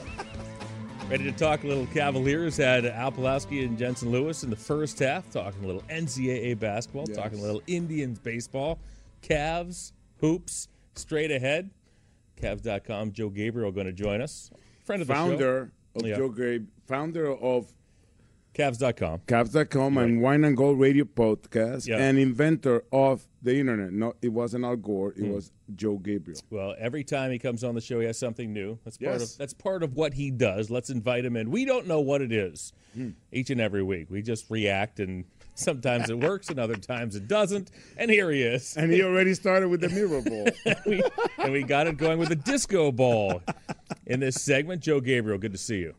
[1.12, 2.56] Ready to talk a little Cavaliers.
[2.56, 7.04] Had Al Pawlowski and Jensen Lewis in the first half, talking a little NCAA basketball,
[7.06, 7.17] yes.
[7.17, 8.80] talking a little Indians baseball,
[9.21, 11.69] Cavs, hoops, straight ahead.
[12.41, 14.52] Cavs.com, Joe Gabriel going to join us.
[14.86, 16.00] Friend of the founder show.
[16.00, 16.15] of yeah.
[16.15, 17.67] Joe Gabriel, founder of
[18.54, 19.22] Cavs.com.
[19.28, 20.04] Cavs.com right.
[20.04, 21.98] and Wine and Gold Radio podcast yeah.
[21.98, 23.94] and inventor of the internet.
[23.94, 25.12] No, it wasn't Al Gore.
[25.12, 25.34] It mm.
[25.34, 26.40] was Joe Gabriel.
[26.50, 28.78] Well, every time he comes on the show, he has something new.
[28.84, 29.34] That's part yes.
[29.34, 30.70] of that's part of what he does.
[30.70, 31.50] Let's invite him in.
[31.50, 33.14] We don't know what it is mm.
[33.32, 34.08] each and every week.
[34.10, 35.24] We just react, and
[35.56, 37.72] sometimes it works, and other times it doesn't.
[37.96, 38.76] And here he is.
[38.76, 40.48] And he already started with the mirror ball.
[40.66, 41.02] and, we,
[41.38, 43.42] and we got it going with the disco ball
[44.06, 44.82] in this segment.
[44.82, 45.96] Joe Gabriel, good to see you.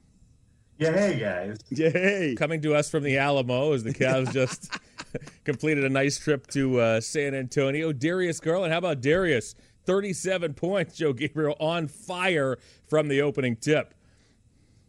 [0.82, 1.58] Yeah, hey guys.
[1.70, 2.34] Yay.
[2.36, 4.72] Coming to us from the Alamo as the Cavs just
[5.44, 7.92] completed a nice trip to uh, San Antonio.
[7.92, 9.54] Darius Garland, how about Darius?
[9.86, 10.96] 37 points.
[10.96, 13.94] Joe Gabriel on fire from the opening tip.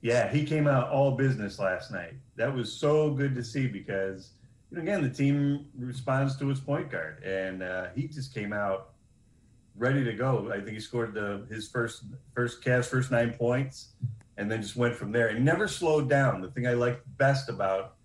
[0.02, 2.14] Yeah, he came out all business last night.
[2.36, 4.32] That was so good to see because,
[4.72, 8.52] you know, again, the team responds to its point guard, and uh, he just came
[8.52, 8.90] out
[9.76, 10.52] ready to go.
[10.52, 12.04] I think he scored the his first
[12.34, 13.94] first Cavs first nine points,
[14.38, 16.42] and then just went from there and never slowed down.
[16.42, 17.96] The thing I liked best about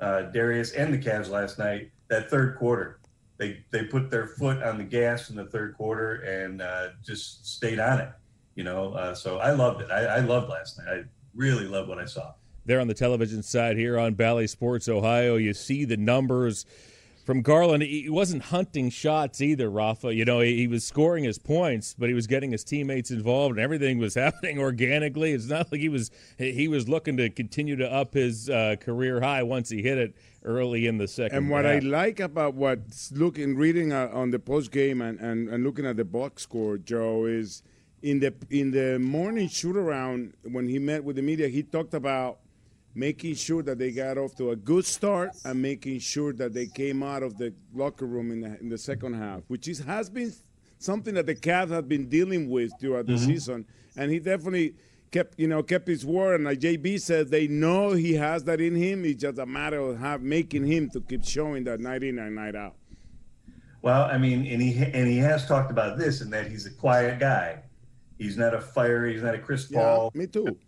[0.00, 2.98] uh, Darius and the Cavs last night that third quarter.
[3.38, 7.46] They they put their foot on the gas in the third quarter and uh, just
[7.46, 8.10] stayed on it.
[8.54, 9.90] You know, uh, so I loved it.
[9.90, 10.88] I, I loved last night.
[10.88, 11.02] I
[11.34, 12.34] really loved what I saw.
[12.66, 16.66] There on the television side here on Bally Sports Ohio, you see the numbers
[17.24, 17.82] from Garland.
[17.82, 20.14] He wasn't hunting shots either, Rafa.
[20.14, 23.56] You know, he, he, was scoring his points, but he was getting his teammates involved,
[23.56, 25.32] and everything was happening organically.
[25.32, 29.20] It's not like he was he was looking to continue to up his uh, career
[29.20, 31.36] high once he hit it early in the second.
[31.36, 31.82] And what half.
[31.82, 35.86] I like about what's looking, reading uh, on the post game and, and, and looking
[35.86, 37.62] at the box score, Joe, is
[38.02, 41.94] in the in the morning shoot around when he met with the media, he talked
[41.94, 42.38] about
[42.94, 46.66] making sure that they got off to a good start and making sure that they
[46.66, 50.10] came out of the locker room in the, in the second half, which is, has
[50.10, 50.32] been
[50.78, 53.26] something that the Cavs have been dealing with throughout the mm-hmm.
[53.26, 53.66] season.
[53.96, 54.74] And he definitely
[55.10, 56.36] kept, you know, kept his word.
[56.36, 59.04] And like JB said, they know he has that in him.
[59.04, 62.34] It's just a matter of have, making him to keep showing that night in and
[62.34, 62.74] night out.
[63.82, 66.70] Well, I mean, and he and he has talked about this and that he's a
[66.70, 67.62] quiet guy.
[68.18, 69.14] He's not a fiery.
[69.14, 70.10] He's not a Chris Paul.
[70.14, 70.58] Yeah, me too.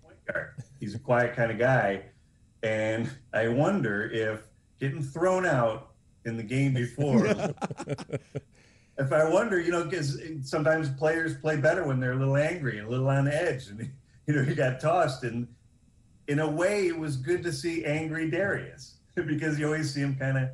[0.81, 2.05] He's a quiet kind of guy.
[2.62, 4.42] And I wonder if
[4.79, 5.90] getting thrown out
[6.25, 7.27] in the game before,
[8.98, 12.79] if I wonder, you know, because sometimes players play better when they're a little angry
[12.79, 13.68] and a little on edge.
[13.68, 13.90] And,
[14.27, 15.25] you know, he got tossed.
[15.25, 15.48] And
[16.29, 20.14] in a way, it was good to see angry Darius because you always see him
[20.14, 20.51] kind of,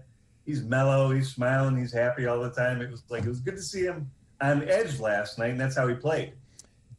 [0.46, 2.80] he's mellow, he's smiling, he's happy all the time.
[2.80, 5.50] It was like, it was good to see him on edge last night.
[5.50, 6.32] And that's how he played.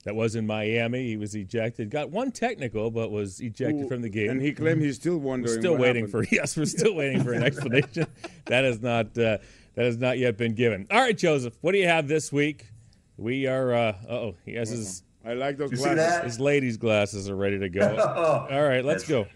[0.06, 1.08] That was in Miami.
[1.08, 1.90] He was ejected.
[1.90, 4.30] Got one technical, but was ejected Ooh, from the game.
[4.30, 5.56] And he claimed he's still wondering.
[5.56, 6.30] We're still waiting happened.
[6.30, 8.08] for yes, we're still waiting for an explanation.
[8.46, 9.40] that has not uh,
[9.76, 10.88] that has not yet been given.
[10.90, 12.68] All right, Joseph, what do you have this week?
[13.18, 13.74] We are.
[13.74, 15.04] Uh, oh, he has his.
[15.26, 16.24] I like those you glasses.
[16.24, 17.98] His ladies' glasses are ready to go.
[18.50, 19.28] All right, let's go.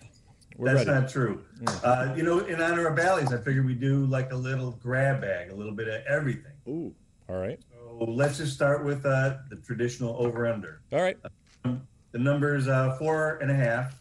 [0.55, 1.01] We're that's ready.
[1.01, 1.43] not true.
[1.61, 1.81] Mm.
[1.83, 5.19] Uh, you know, in honor of Bally's, I figured we do like a little grab
[5.19, 6.53] bag, a little bit of everything.
[6.69, 6.95] Ooh,
[7.27, 7.59] all right
[7.99, 10.81] let's just start with uh, the traditional over under.
[10.91, 11.17] All right.
[11.65, 13.99] Um, the number is uh, four and a half.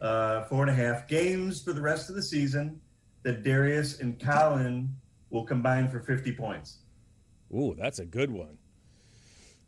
[0.00, 2.78] Uh, four and a half games for the rest of the season
[3.22, 4.94] that Darius and Collin
[5.30, 6.78] will combine for 50 points.
[7.54, 8.58] Ooh, that's a good one.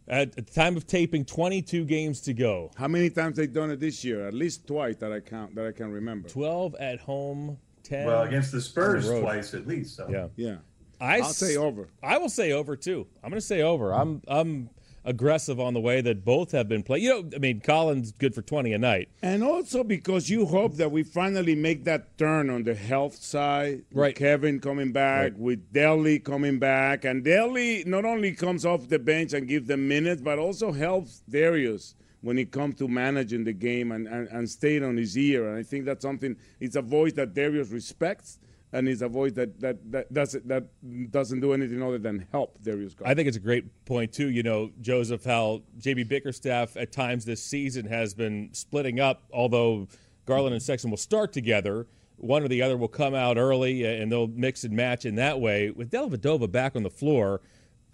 [0.08, 2.70] At the time of taping, 22 games to go.
[2.76, 4.28] How many times they've done it this year?
[4.28, 6.28] At least twice that I count that I can remember.
[6.28, 8.06] 12 at home, 10.
[8.06, 9.96] Well, against the Spurs the twice at least.
[9.96, 10.08] So.
[10.08, 10.28] Yeah.
[10.36, 10.56] Yeah.
[11.00, 11.88] I will say over.
[12.02, 13.06] I will say over too.
[13.22, 13.92] I'm going to say over.
[13.92, 14.70] I'm I'm
[15.06, 17.02] aggressive on the way that both have been played.
[17.02, 19.08] You know, I mean, Collin's good for 20 a night.
[19.22, 23.84] And also because you hope that we finally make that turn on the health side.
[23.92, 24.14] Right.
[24.14, 25.38] Kevin coming back, right.
[25.38, 27.04] with Delly coming back.
[27.04, 31.20] And Delly not only comes off the bench and gives them minutes, but also helps
[31.30, 35.48] Darius when it comes to managing the game and, and, and staying on his ear.
[35.48, 38.40] And I think that's something, it's a voice that Darius respects
[38.76, 40.64] and is a voice that that that doesn't that
[41.10, 43.10] doesn't do anything other than help Darius Garland.
[43.10, 44.28] I think it's a great point too.
[44.28, 49.22] You know, Joseph, how JB Bickerstaff at times this season has been splitting up.
[49.32, 49.88] Although
[50.26, 51.86] Garland and Sexton will start together,
[52.16, 55.40] one or the other will come out early and they'll mix and match in that
[55.40, 55.70] way.
[55.70, 57.40] With Dellavedova back on the floor,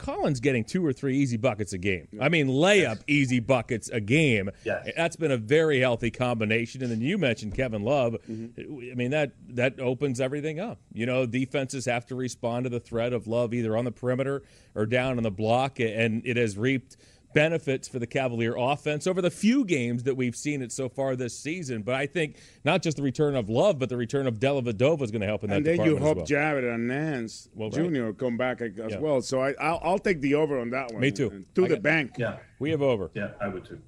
[0.03, 2.09] Collin's getting two or three easy buckets a game.
[2.21, 4.51] I mean, layup easy buckets a game.
[4.65, 4.91] Yes.
[4.97, 6.83] That's been a very healthy combination.
[6.83, 8.17] And then you mentioned Kevin Love.
[8.31, 8.91] Mm-hmm.
[8.91, 10.81] I mean, that that opens everything up.
[10.93, 14.43] You know, defenses have to respond to the threat of Love either on the perimeter
[14.75, 16.97] or down on the block, and it has reaped–
[17.35, 21.17] benefits for the Cavalier offense over the few games that we've seen it so far
[21.17, 21.83] this season.
[21.83, 25.11] But I think not just the return of Love, but the return of Dellavedova is
[25.11, 25.57] going to help in that.
[25.57, 26.27] And then you hope well.
[26.27, 27.83] Jarrett and Nance well, Jr.
[27.83, 28.19] Right.
[28.19, 28.99] come back as yeah.
[28.99, 29.21] well.
[29.23, 31.01] So I, I'll, I'll, take the over on that one.
[31.01, 31.45] Me too.
[31.55, 32.15] To I the bank.
[32.19, 33.11] Yeah, we have over.
[33.15, 33.81] Yeah, I would too.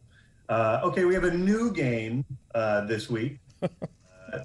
[0.48, 3.38] Uh, okay, we have a new game uh, this week.
[3.62, 3.68] uh,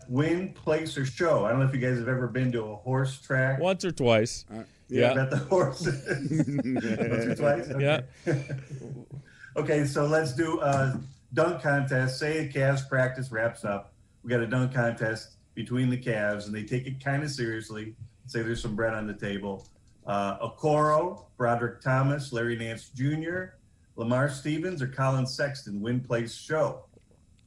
[0.08, 1.46] win, place, or show.
[1.46, 3.60] I don't know if you guys have ever been to a horse track.
[3.60, 4.46] Once or twice.
[4.90, 5.12] Yeah.
[5.12, 6.48] About the horses.
[6.48, 7.70] Once or twice?
[7.70, 8.04] Okay.
[8.26, 8.36] Yeah.
[9.56, 11.00] okay, so let's do a
[11.34, 12.20] dunk contest.
[12.20, 13.94] Say a Cavs practice wraps up.
[14.24, 17.96] We got a dunk contest between the Cavs, and they take it kind of seriously.
[18.26, 19.68] Say there's some bread on the table.
[20.06, 23.56] Uh, Okoro, Brodric Thomas, Larry Nance Jr.,
[23.96, 26.86] Lamar Stevens, or Collin Sexton win, place, show.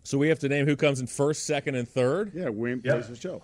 [0.05, 2.33] So we have to name who comes in first, second, and third?
[2.35, 2.95] Yeah, win, yep.
[2.95, 3.43] place, or show.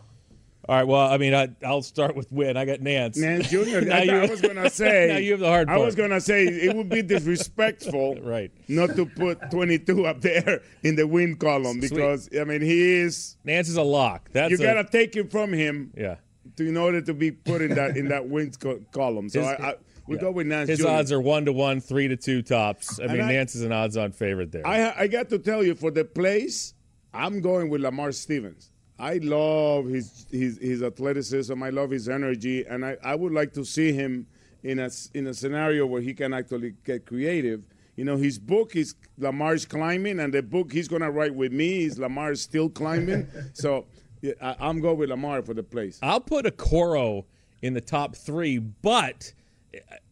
[0.68, 0.87] All right.
[0.87, 2.59] Well, I mean, I, will start with win.
[2.59, 3.16] I got Nance.
[3.16, 3.81] Nance Jr.
[3.83, 5.09] now I, you, I was gonna say.
[5.09, 5.81] now you have the hard part.
[5.81, 7.00] I was gonna say it would be
[7.48, 12.40] disrespectful, right, not to put 22 up there in the win column because Sweet.
[12.40, 13.37] I mean he is.
[13.44, 14.28] Nance is a lock.
[14.33, 15.92] That's you gotta take it from him.
[15.96, 16.16] Yeah.
[16.57, 19.28] to, in order to be put in that in that Win co- column.
[19.31, 19.74] So His- I, I
[20.07, 20.20] we yeah.
[20.22, 20.68] go with Nance.
[20.68, 20.76] Junior.
[20.76, 20.90] His Jr.
[20.90, 22.98] odds are one to one, three to two tops.
[22.98, 24.66] I And mean, I- Nance is an odds-on favorite there.
[24.66, 26.74] I I got to tell you for the place,
[27.14, 28.70] I'm going with Lamar Stevens.
[28.98, 31.62] I love his his his athleticism.
[31.62, 34.26] I love his energy, and I, I would like to see him
[34.62, 37.62] in a s- in a scenario where he can actually get creative.
[37.96, 41.84] You know, his book is Lamar's climbing, and the book he's gonna write with me
[41.84, 43.28] is Lamar's still climbing.
[43.52, 43.87] so
[44.20, 45.98] yeah, I, I'm going with Lamar for the place.
[46.02, 47.24] I'll put Okoro
[47.62, 49.32] in the top three, but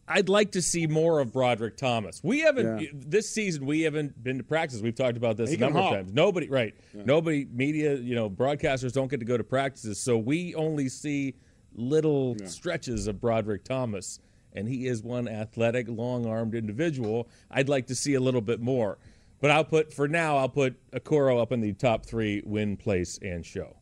[0.07, 2.21] I'd like to see more of Brodric Thomas.
[2.23, 2.89] We haven't Yeah.
[2.93, 3.65] this season.
[3.65, 4.81] We haven't been to practice.
[4.81, 6.13] We've talked about this He a number of times.
[6.13, 6.75] Nobody, right?
[6.93, 11.35] Nobody, media, you know, broadcasters don't get to go to practices, so we only see
[11.73, 14.19] little stretches of Brodric Thomas,
[14.53, 17.27] and he is one athletic, long-armed individual.
[17.51, 18.97] I'd like to see a little bit more,
[19.41, 20.37] but I'll put for now.
[20.37, 23.75] I'll put Okoro up in the top three: win, place, and show.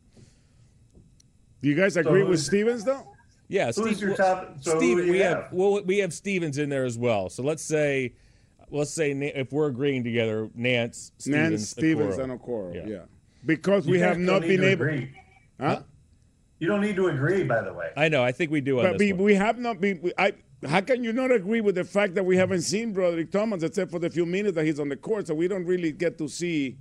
[1.62, 3.12] Do you guys agree with Stevens though?
[3.48, 5.42] Yeah, Who's Steve, your well, top- so who Steve, do you we have?
[5.44, 5.52] have?
[5.52, 7.28] well, we have Stevens in there as well.
[7.28, 8.14] So let's say,
[8.70, 12.22] let's say if we're agreeing together, Nance, Stevens, Nance Stevens Okoro.
[12.24, 12.74] and Okoro.
[12.74, 12.86] Yeah.
[12.86, 12.98] Yeah.
[13.44, 14.84] Because we have not been able.
[14.84, 15.12] Agree.
[15.60, 15.82] Huh?
[16.58, 17.90] You don't need to agree, by the way.
[17.96, 18.24] I know.
[18.24, 19.22] I think we do on But this we, one.
[19.24, 20.00] we have not been.
[20.02, 20.32] we- I,
[20.66, 23.90] how can you not agree with the fact that we haven't seen Brodric Thomas except
[23.90, 25.26] for the few minutes that he's on the court?
[25.28, 26.76] So we don't really get to see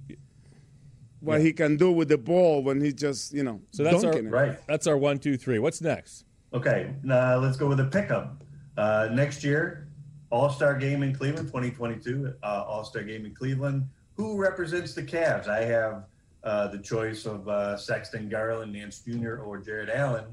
[1.19, 4.11] what he can do with the ball when he's just you know so that's our
[4.11, 4.31] dunking it.
[4.31, 4.67] Right.
[4.67, 5.59] that's our one, two, three.
[5.59, 6.24] What's next?
[6.55, 8.41] Okay, now let's go with a pickup.
[8.77, 9.89] Uh, next year,
[10.29, 13.85] All Star Game in Cleveland, 2022, uh, All Star Game in Cleveland.
[14.15, 15.49] Who represents the Cavs?
[15.49, 16.05] I have
[16.45, 20.23] uh, the choice of uh, Sexton Garland, Nance Jr., or Jarrett Allen,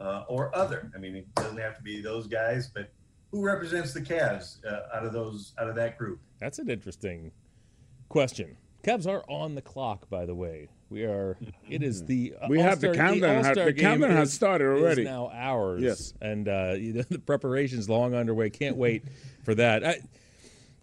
[0.00, 0.90] uh, or other.
[0.92, 2.90] I mean, it doesn't have to be those guys, but
[3.30, 6.18] who represents the Cavs uh, out of those out of that group?
[6.40, 7.30] That's an interesting
[8.08, 8.56] question.
[8.82, 10.68] Cavs are on the clock, by the way.
[10.90, 11.38] We are.
[11.68, 13.42] It is the uh, We have the countdown.
[13.42, 15.04] The game countdown has started already.
[15.04, 15.80] now ours.
[15.80, 16.14] Yes.
[16.20, 18.50] and uh, you know, the preparation's long underway.
[18.50, 19.04] Can't wait
[19.44, 19.86] for that.
[19.86, 20.00] I,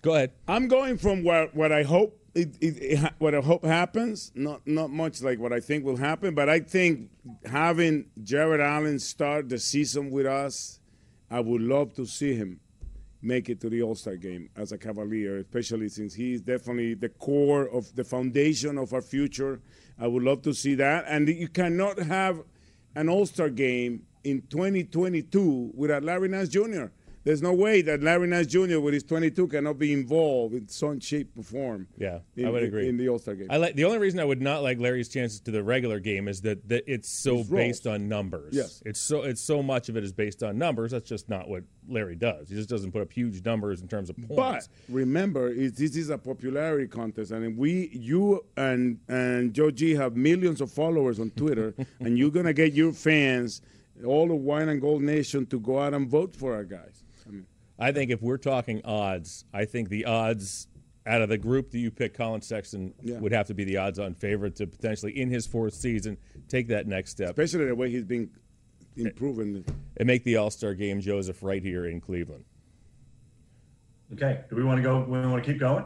[0.01, 0.31] go ahead.
[0.47, 4.31] I'm going from what what I hope it, it, it, what I hope happens.
[4.33, 7.09] Not not much like what I think will happen, but I think
[7.45, 10.79] having Jarrett Allen start the season with us,
[11.29, 12.61] I would love to see him
[13.27, 16.93] make it to the All Star game as a Cavalier, especially since he is definitely
[16.93, 19.59] the core of the foundation of our future.
[19.99, 22.41] I would love to see that, and you cannot have
[22.95, 26.85] an All Star game in 2022 without Larry Nance Jr.
[27.27, 28.79] There's no way that Larry Nance Jr.
[28.79, 31.85] with his 22 cannot be involved in some shape or form.
[31.97, 32.87] Yeah, in, I would in- agree.
[32.87, 33.47] in the All Star game.
[33.49, 36.29] I like the only reason I would not like Larry's chances to the regular game
[36.29, 37.49] is that, that it's so roles.
[37.49, 38.53] based on numbers.
[38.55, 38.81] Yes.
[38.85, 40.91] it's so it's so much of it is based on numbers.
[40.91, 42.47] That's just not what Larry does.
[42.47, 44.33] He just doesn't put up huge numbers in terms of points.
[44.37, 50.15] But remember, this is a popularity contest, and we, you, and and Joe G have
[50.15, 53.61] millions of followers on Twitter, and you're gonna get your fans,
[54.05, 57.03] all the Wine and Gold Nation, to go out and vote for our guys.
[57.79, 60.67] I think if we're talking odds, I think the odds
[61.05, 63.19] out of the group that you pick, Collin Sexton Yeah.
[63.19, 66.17] would have to be the odds-on favorite to potentially in his fourth season
[66.49, 68.29] take that next step especially the way he's been
[68.97, 69.63] improving.
[69.97, 72.43] and make the All-Star game, Joseph, right here in Cleveland.
[74.13, 74.99] Okay, do we want to go?
[75.03, 75.85] We want to keep going?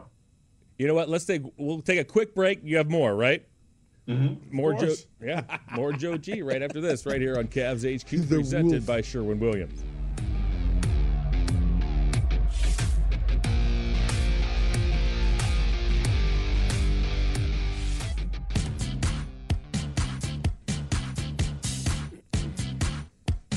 [0.78, 1.08] You know what?
[1.08, 2.60] Let's take we'll take a quick break.
[2.62, 3.44] You have more, right?
[4.08, 4.54] Mm-hmm.
[4.56, 5.42] More Joe, yeah,
[5.76, 9.80] more Joe G right after this, right here on Cavs HQ, presented by Sherwin Williams.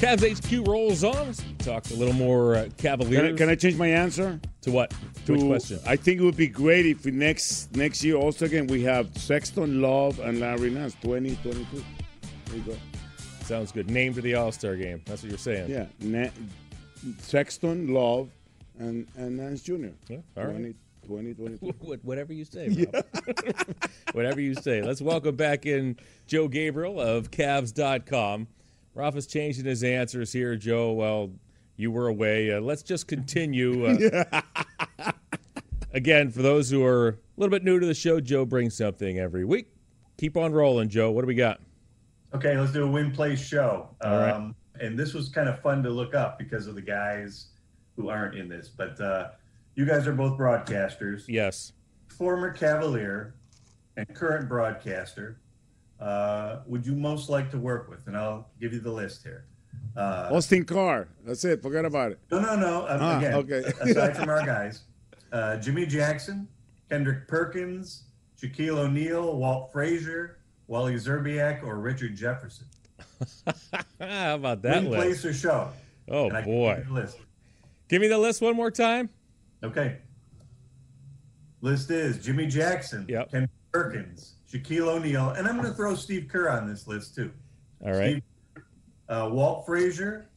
[0.06, 1.15] Cavs HQ rolls on.
[1.15, 3.24] Let's talk a little more uh, Cavaliers.
[3.24, 4.39] Can I, can I change my answer?
[4.62, 4.94] to what?
[5.26, 5.80] To which question?
[5.88, 9.18] I think it would be great if we next next year also again we have
[9.18, 11.84] Sexton, Love, and Larry Nance, 2022.
[12.46, 12.78] There you go.
[13.46, 13.89] Sounds good.
[13.89, 15.02] Name to the All Star game.
[15.06, 15.72] That's what you're saying.
[15.72, 16.30] Yeah, Na-
[17.18, 18.30] Sexton, Love,
[18.78, 19.88] and and Nance Jr.
[20.08, 20.76] Yeah, all right.
[21.08, 22.00] 20, 2022.
[22.04, 23.06] Whatever you say, Rob.
[24.13, 24.84] Whatever you say.
[24.84, 28.48] Let's welcome back in Joe Gabriel of Cavs.com.
[28.96, 30.94] Rafa's changing his answers here, Joe.
[30.94, 31.32] Well,
[31.76, 32.54] you were away.
[32.54, 33.86] Uh, let's just continue.
[33.86, 34.42] Uh,
[35.94, 39.20] again, for those who are a little bit new to the show, Joe brings something
[39.20, 39.68] every week.
[40.18, 41.12] Keep on rolling, Joe.
[41.12, 41.60] What do we got?
[42.34, 43.90] Okay, let's do a win play show.
[44.02, 44.32] All right.
[44.32, 47.48] Um, and this was kind of fun to look up because of the guys
[47.98, 48.70] who aren't in this.
[48.70, 49.32] But uh,
[49.76, 51.26] you guys are both broadcasters.
[51.28, 51.74] Yes.
[52.08, 53.36] Former Cavalier
[53.98, 55.40] and current broadcaster.
[56.00, 58.06] Uh, would you most like to work with?
[58.08, 59.46] And I'll give you the list here.
[59.96, 61.08] Uh, Austin Carr.
[61.26, 61.62] That's it.
[61.62, 62.20] Forget about it.
[62.32, 62.82] no, no, no.
[62.88, 63.64] Um, Ah, again, okay.
[63.82, 64.82] aside from our guys,
[65.32, 66.48] uh, Jimmy Jackson,
[66.90, 68.04] Kendrick Perkins,
[68.42, 72.68] Shaquille O'Neal, Walt Frazier, Wally Szczerbiak, or Richard Jefferson.
[74.00, 75.02] How about that Win, list?
[75.02, 75.70] place, or show.
[76.10, 76.76] Oh boy!
[76.78, 77.18] give list.
[77.88, 79.10] Give me the list one more time.
[79.64, 79.98] Okay.
[81.62, 83.32] List is Jimmy Jackson, Yep.
[83.32, 87.32] Ken Perkins, Shaquille O'Neal, and I'm going to throw Steve Kerr on this list too.
[87.84, 88.22] All right.
[88.54, 88.64] Steve,
[89.10, 90.30] uh, Walt Frazier,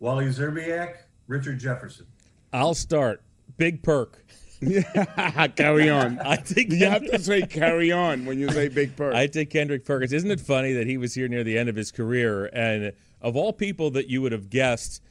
[0.00, 0.96] Wally Szczerbiak,
[1.26, 2.06] Richard Jefferson.
[2.52, 3.22] I'll start.
[3.56, 4.24] Big perk.
[5.56, 6.18] carry on.
[6.20, 9.14] I think you have to say carry on when you say big perk.
[9.14, 10.12] I take Kendrick Perkins.
[10.12, 13.36] Isn't it funny that he was here near the end of his career, and of
[13.36, 15.02] all people that you would have guessed,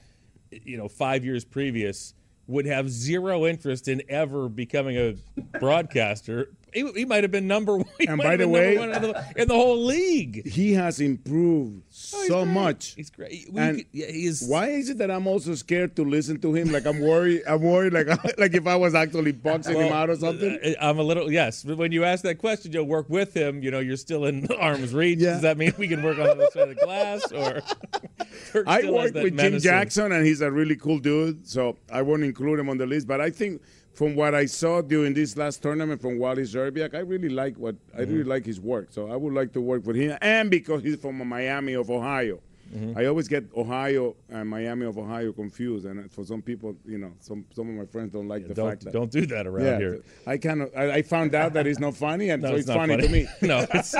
[0.51, 2.13] you know, five years previous,
[2.47, 5.15] would have zero interest in ever becoming a
[5.59, 6.49] broadcaster.
[6.73, 7.85] He, he might have been number one.
[8.07, 10.47] And by the way- number one in the, in the whole league.
[10.47, 12.93] he has improved so much.
[12.95, 13.47] He's great.
[13.51, 14.43] We And could- yeah, he is.
[14.47, 16.71] Why is it that I'm also scared to listen to him?
[16.71, 17.41] Like I'm worried.
[17.47, 17.93] I'm worried.
[17.93, 18.07] Like
[18.37, 20.59] like if I was actually boxing him out or something.
[20.63, 21.63] uh, I'm a little yes.
[21.63, 23.63] But when you ask that question, you'll work with him.
[23.63, 25.19] You know, you're still in arm's reach.
[25.19, 25.33] Yeah.
[25.33, 27.61] Does that mean we can work on the other side of the glass, or
[28.67, 31.47] I still has worked that with Jim Jackson, and he's a really cool dude.
[31.47, 33.07] So I won't include him on the list.
[33.07, 33.61] But I think
[33.93, 37.75] from what I saw during this last tournament from Wally Szczerbiak, I really like what
[37.93, 38.11] I Mm-hmm.
[38.11, 38.87] really like his work.
[38.91, 42.39] So I would like to work with him, and because he's from Miami of Ohio.
[42.95, 47.11] I always get Ohio and Miami of Ohio confused, and for some people, you know,
[47.19, 49.65] some some of my friends don't like the Don't fact that don't do that around
[49.65, 49.99] yeah, here.
[50.25, 52.69] I kind of I, I found out that it's not funny, and No, so it's
[52.69, 53.07] it's, funny, funny.
[53.07, 53.27] to me.
[53.41, 53.93] no, it's,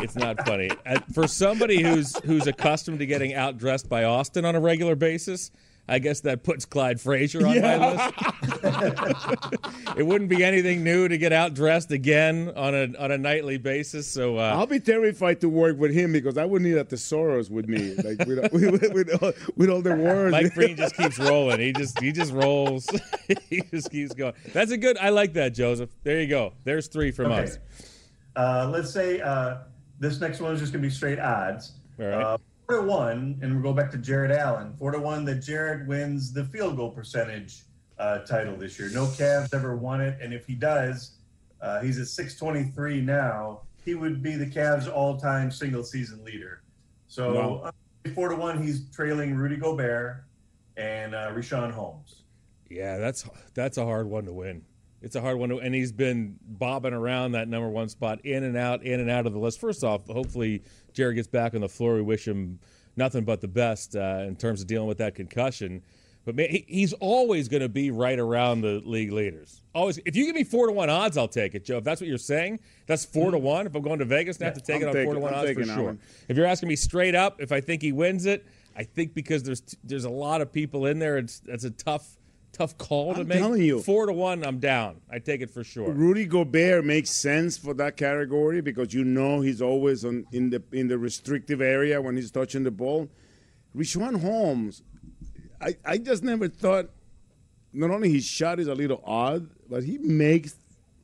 [0.00, 0.70] it's not funny.
[0.86, 5.50] Uh, For somebody who's who's accustomed to getting outdressed by Austin on a regular basis,
[5.88, 8.14] I guess that puts Clyde Frazier on my list.
[9.96, 14.06] it wouldn't be anything new to get outdressed again on a on a nightly basis.
[14.06, 17.50] So uh, I'll be terrified to work with him because I wouldn't need a thesaurus
[17.50, 20.32] with me, like with, with, with, all, with all the words.
[20.32, 21.60] Mike Green just keeps rolling.
[21.60, 22.88] He just he just rolls.
[23.50, 24.34] he just keeps going.
[24.52, 24.96] That's a good.
[24.98, 25.90] I like that, Joseph.
[26.04, 26.52] There you go.
[26.64, 27.44] There's three from Okay.
[27.44, 27.58] us.
[28.36, 29.58] Uh, let's say uh,
[29.98, 31.72] this next one is just going to be straight odds.
[32.00, 32.22] All right.
[32.22, 34.72] Uh, four to one, and we'll go back to Jarrett Allen.
[34.78, 37.64] Four to one that Jarrett wins the field goal percentage
[37.98, 38.90] uh, title this year.
[38.92, 41.12] No Cavs ever won it, and if he does,
[41.60, 43.60] uh, he's at 623 now.
[43.84, 46.62] He would be the Cavs' all-time single-season leader.
[47.08, 47.72] So Wow.
[48.04, 50.24] uh, four to one, he's trailing Rudy Gobert
[50.76, 52.22] and uh, Richaun Holmes.
[52.70, 54.62] Yeah, that's that's a hard one to win.
[55.02, 58.44] It's a hard one to, and he's been bobbing around that number one spot, in
[58.44, 59.60] and out, in and out of the list.
[59.60, 60.62] First off, hopefully
[60.94, 61.96] Jarrett gets back on the floor.
[61.96, 62.60] We wish him
[62.96, 65.82] nothing but the best uh, in terms of dealing with that concussion.
[66.24, 69.62] But man, he, he's always going to be right around the league leaders.
[69.74, 69.98] Always.
[70.04, 71.78] If you give me four to one odds, I'll take it, Joe.
[71.78, 73.46] If that's what you're saying, that's four to mm-hmm.
[73.46, 73.66] one.
[73.66, 75.34] If I'm going to Vegas, I have to take I'm it on four to one
[75.34, 75.96] I'm odds for sure.
[76.28, 78.46] If you're asking me straight up, if I think he wins it,
[78.76, 82.16] I think because there's there's a lot of people in there, it's it's a tough
[82.52, 83.38] tough call to I'm make.
[83.38, 83.80] telling you.
[83.80, 85.00] four to one, I'm down.
[85.10, 85.90] I take it for sure.
[85.90, 90.62] Rudy Gobert makes sense for that category because you know he's always on in the
[90.72, 93.08] in the restrictive area when he's touching the ball.
[93.74, 94.82] Richaun Holmes,
[95.62, 96.90] I, I just never thought.
[97.74, 100.56] Not only his shot is a little odd, but he makes.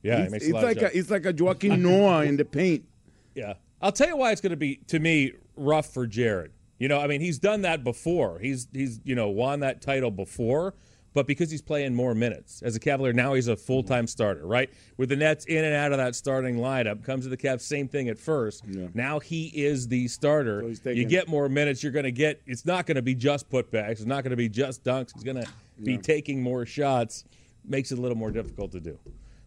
[0.03, 2.85] Yeah, he makes a it's like a, it's like a Joakim Noah in the paint.
[3.33, 6.51] Yeah, I'll tell you why it's going to be to me rough for Jarrett.
[6.77, 8.39] You know, I mean, he's done that before.
[8.39, 10.75] He's he's you know won that title before,
[11.13, 14.45] but because he's playing more minutes as a Cavalier now, he's a full time starter.
[14.45, 17.61] Right, with the Nets in and out of that starting lineup, comes to the Cavs,
[17.61, 18.63] same thing at first.
[18.93, 20.61] Now he is the starter.
[20.61, 21.81] So he's you get more minutes.
[21.83, 22.41] You're going to get.
[22.45, 23.91] It's not going to be just putbacks.
[23.91, 25.13] It's not going to be just dunks.
[25.13, 25.47] He's going to
[25.83, 27.25] be taking more shots.
[27.67, 28.97] Makes it a little more difficult to do.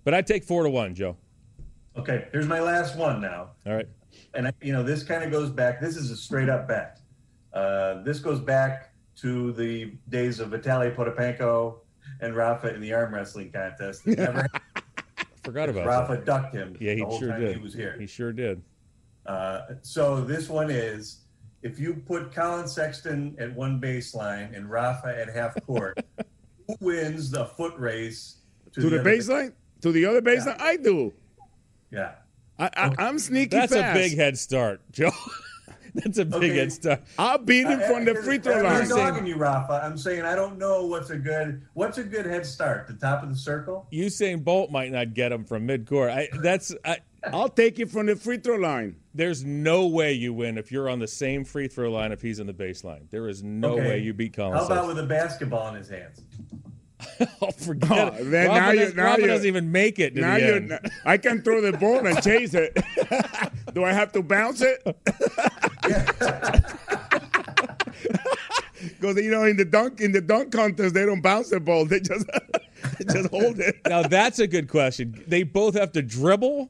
[0.04, 1.16] But I'd take four to one, Joe.
[1.96, 3.50] Okay, here's my last one now.
[3.66, 3.88] All right.
[4.34, 5.80] and I- you know this kind of goes back.
[5.80, 7.00] This is a straight up bet.
[7.52, 8.91] Uh, this goes back
[9.22, 11.76] to the days of Vitaly Potapenko
[12.20, 14.06] and Rafa in the arm wrestling contest.
[14.06, 14.46] Never
[15.44, 15.86] Forgot about that.
[15.86, 17.56] Rafa ducked him Yeah, the he whole sure time did.
[17.56, 17.96] he was here.
[17.98, 18.62] He sure did.
[19.26, 21.20] Uh, so this one is
[21.62, 25.98] if you put Collin Sexton at one baseline and Rafa at half court,
[26.66, 28.36] who wins the foot race
[28.72, 29.52] To the other- baseline,
[29.82, 31.12] to the other baseline, I do.
[31.90, 32.12] Yeah.
[32.58, 33.96] I, I, I'm sneaky That's fast.
[33.96, 35.10] a big head start, Joe.
[35.94, 36.56] That's a big Okay.
[36.56, 37.02] head start.
[37.18, 38.88] I'll beat him from the uh, free uh, throw I'm line.
[38.88, 39.82] not dogging you, Rafa.
[39.84, 42.86] I'm saying I don't know what's a good what's a good head start.
[42.86, 43.86] The top of the circle.
[43.92, 46.10] Usain Bolt might not get him from midcourt.
[46.10, 46.98] I, that's I,
[47.32, 48.96] I'll take it from the free throw line.
[49.14, 52.38] there's no way you win if you're on the same free throw line if he's
[52.38, 53.10] in the baseline.
[53.10, 53.86] There is no Okay.
[53.86, 54.60] way you beat Collins.
[54.60, 56.22] How about with a basketball in his hands?
[57.42, 58.30] oh, forget Oh, it.
[58.30, 60.78] then Rafa, now you- does, now Rafa you- doesn't even make it Now you.
[61.04, 62.76] I can throw the ball and chase it.
[63.74, 64.82] Do I have to bounce it?
[69.00, 71.84] Because you know, in the dunk in the dunk contest, they don't bounce the ball;
[71.86, 72.26] they just
[73.12, 73.76] just hold it.
[73.88, 75.22] now that's a good question.
[75.28, 76.68] They both have to dribble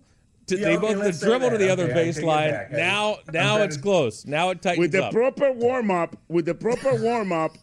[0.49, 1.64] to, Yeah, they okay, both let's the say dribble to that.
[1.64, 2.51] the other Okay, I take it baseline.
[2.51, 2.72] back.
[2.72, 4.26] Now, I'm now it's to- close.
[4.26, 5.12] Now it tightens With the up.
[5.14, 7.57] proper warm up, with the proper warm up,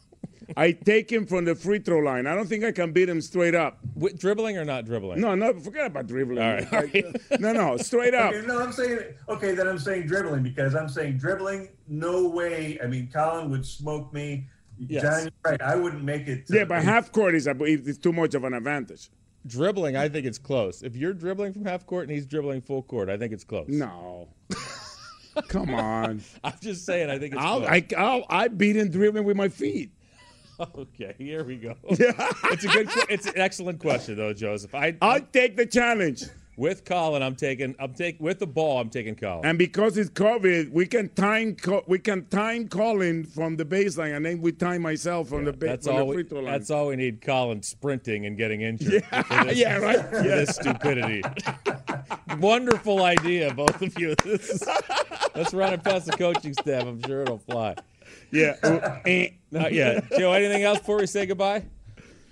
[0.58, 2.28] I take him from the free throw line.
[2.28, 3.80] I don't think I can beat him straight up.
[3.95, 5.20] With dribbling or not dribbling?
[5.22, 6.39] No, no, forget about dribbling.
[6.43, 7.06] All right, all right.
[7.32, 8.34] Uh, no, no, straight up.
[8.34, 9.54] Okay, no, I'm saying okay.
[9.54, 11.70] Then I'm saying dribbling because I'm saying dribbling.
[11.88, 12.80] No way.
[12.84, 14.47] I mean, Collin would smoke me.
[14.80, 15.02] Yes.
[15.24, 15.62] John, right.
[15.62, 16.47] I wouldn't make it.
[16.47, 19.10] to- Yeah, but half court is, a- is too much of an advantage.
[19.45, 20.82] Dribbling, I think it's close.
[20.84, 23.68] If you're dribbling from half court and he's dribbling full court, I think it's close.
[23.68, 24.30] No.
[25.47, 26.22] Come on.
[26.43, 27.70] I'm just saying, I think it's I'll, close.
[27.70, 29.91] I, I'll, I beat him dribbling with my feet.
[30.60, 31.76] Okay, here we go.
[31.89, 32.89] it's a good.
[33.10, 34.76] It's an excellent question, though, Joseph.
[34.76, 36.24] I, I'll take the challenge.
[36.57, 37.76] with Collin, I'm taking.
[37.80, 38.82] I'm taking with the ball.
[38.82, 39.45] I'm taking Collin.
[39.45, 41.55] And because it's COVID, we can time
[41.88, 45.68] we can time Collin from the baseline, and then we time myself from the ba-
[45.68, 46.07] that's all.
[46.07, 46.51] the free We, throw line.
[46.51, 47.22] that's all we need.
[47.22, 49.05] Collin sprinting and getting injured.
[49.05, 50.01] for this, yeah, right.
[50.10, 51.22] for this stupidity.
[52.39, 54.14] Wonderful idea, both of you.
[54.26, 54.64] Is,
[55.36, 56.84] let's run it past the coaching staff.
[56.84, 57.76] I'm sure it'll fly.
[58.32, 58.56] Yeah.
[58.64, 59.30] uh, eh.
[59.52, 60.06] Not yet.
[60.18, 61.64] Joe, anything else before we say goodbye?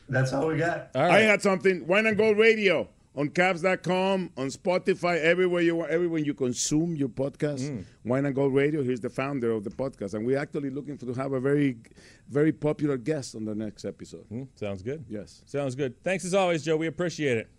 [0.10, 0.90] That's all we got.
[0.96, 1.22] All I right.
[1.24, 1.86] had something.
[1.88, 2.88] Wine and Gold Radio
[3.18, 7.68] on Cavs.com, on Spotify, everywhere you want, everywhere you consume your podcast.
[7.68, 7.84] Mm.
[8.06, 8.84] Wine and Gold Radio.
[8.84, 11.78] He's the founder of the podcast, and we're actually looking for to have a very,
[12.30, 14.26] very popular guest on the next episode.
[14.30, 15.04] Hmm, sounds good.
[15.10, 15.42] Yes.
[15.48, 16.02] Sounds good.
[16.04, 16.78] Thanks as always, Joe.
[16.78, 17.50] We appreciate it.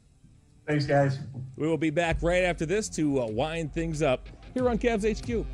[0.65, 1.19] Thanks, guys.
[1.57, 5.03] We will be back right after this to uh, wind things up here on Cavs
[5.03, 5.45] HQ.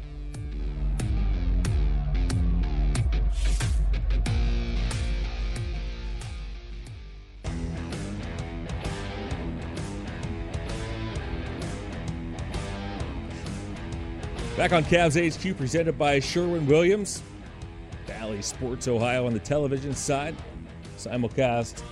[14.57, 17.25] Back on Cavs HQ, presented by Sherwin Williams,
[18.07, 20.37] Bally Sports Ohio on the television side,
[20.97, 21.83] simulcast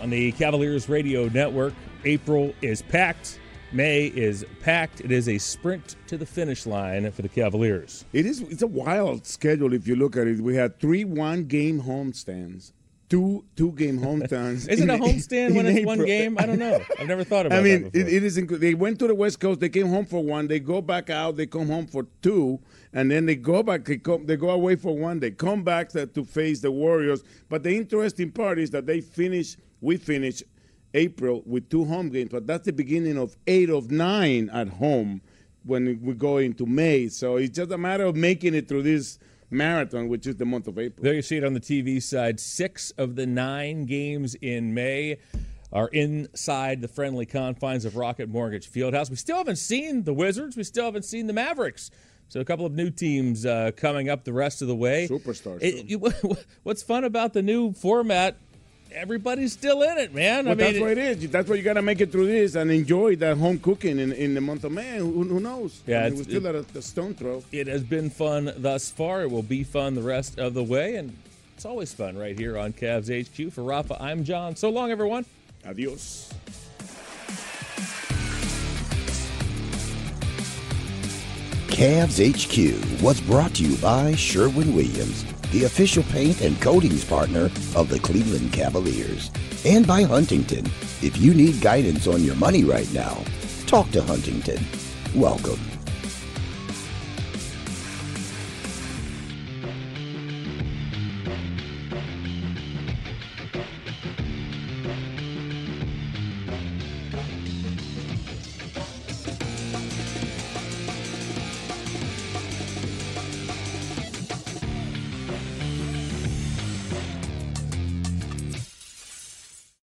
[0.00, 1.74] on the Cavaliers Radio Network.
[2.06, 3.38] April is packed.
[3.70, 5.02] May is packed.
[5.02, 8.06] It is a sprint to the finish line for the Cavaliers.
[8.14, 8.40] It is.
[8.40, 10.40] It's a wild schedule if you look at it.
[10.40, 12.72] We had three one-game homestands,
[13.08, 14.68] two two-game homestands.
[14.68, 16.36] Is it a homestand when it's one game?
[16.38, 16.80] I don't know.
[16.98, 17.60] I've never thought about it.
[17.60, 18.36] I mean, it, it is.
[18.38, 19.60] Inc- they went to the West Coast.
[19.60, 20.48] They came home for one.
[20.48, 21.36] They go back out.
[21.36, 22.60] They come home for two,
[22.92, 23.84] and then they go back.
[23.84, 24.26] They come.
[24.26, 25.20] They go away for one.
[25.20, 27.22] They come back to, to face the Warriors.
[27.48, 29.56] But the interesting part is that they finish.
[29.80, 30.42] We finish
[30.94, 35.20] April with two home games, but that's the beginning of eight of nine at home
[35.64, 37.08] when we go into May.
[37.08, 39.18] So it's just a matter of making it through this
[39.50, 41.02] marathon, which is the month of April.
[41.04, 42.40] There you see it on the TV side.
[42.40, 45.18] Six of the nine games in May
[45.72, 49.10] are inside the friendly confines of Rocket Mortgage Fieldhouse.
[49.10, 50.56] We still haven't seen the Wizards.
[50.56, 51.90] We still haven't seen the Mavericks.
[52.28, 55.06] So a couple of new teams uh, coming up the rest of the way.
[55.08, 58.36] Superstars, It- what's fun about the new format?
[58.96, 60.46] Everybody's still in it, man.
[60.46, 61.30] Well, I mean, that's what it is.
[61.30, 64.10] That's why you got to make it through this and enjoy that home cooking in,
[64.10, 64.96] in the month of May.
[64.96, 65.82] Who, who knows?
[65.86, 67.44] Yeah, I mean, we're still at a, a stone throw.
[67.52, 69.20] It has been fun thus far.
[69.20, 71.14] It will be fun the rest of the way, and
[71.54, 73.52] it's always fun right here on Cavs HQ.
[73.52, 74.56] For Rafa, I'm John.
[74.56, 75.26] So long, everyone.
[75.66, 76.32] Adios.
[81.68, 85.26] Cavs HQ was brought to you by Sherwin Williams,
[85.56, 87.44] the official paint and coatings partner
[87.74, 89.30] of the Cleveland Cavaliers,
[89.64, 90.66] and by Huntington.
[91.00, 93.24] If you need guidance on your money right now,
[93.66, 94.62] talk to Huntington.
[95.14, 95.75] Welcome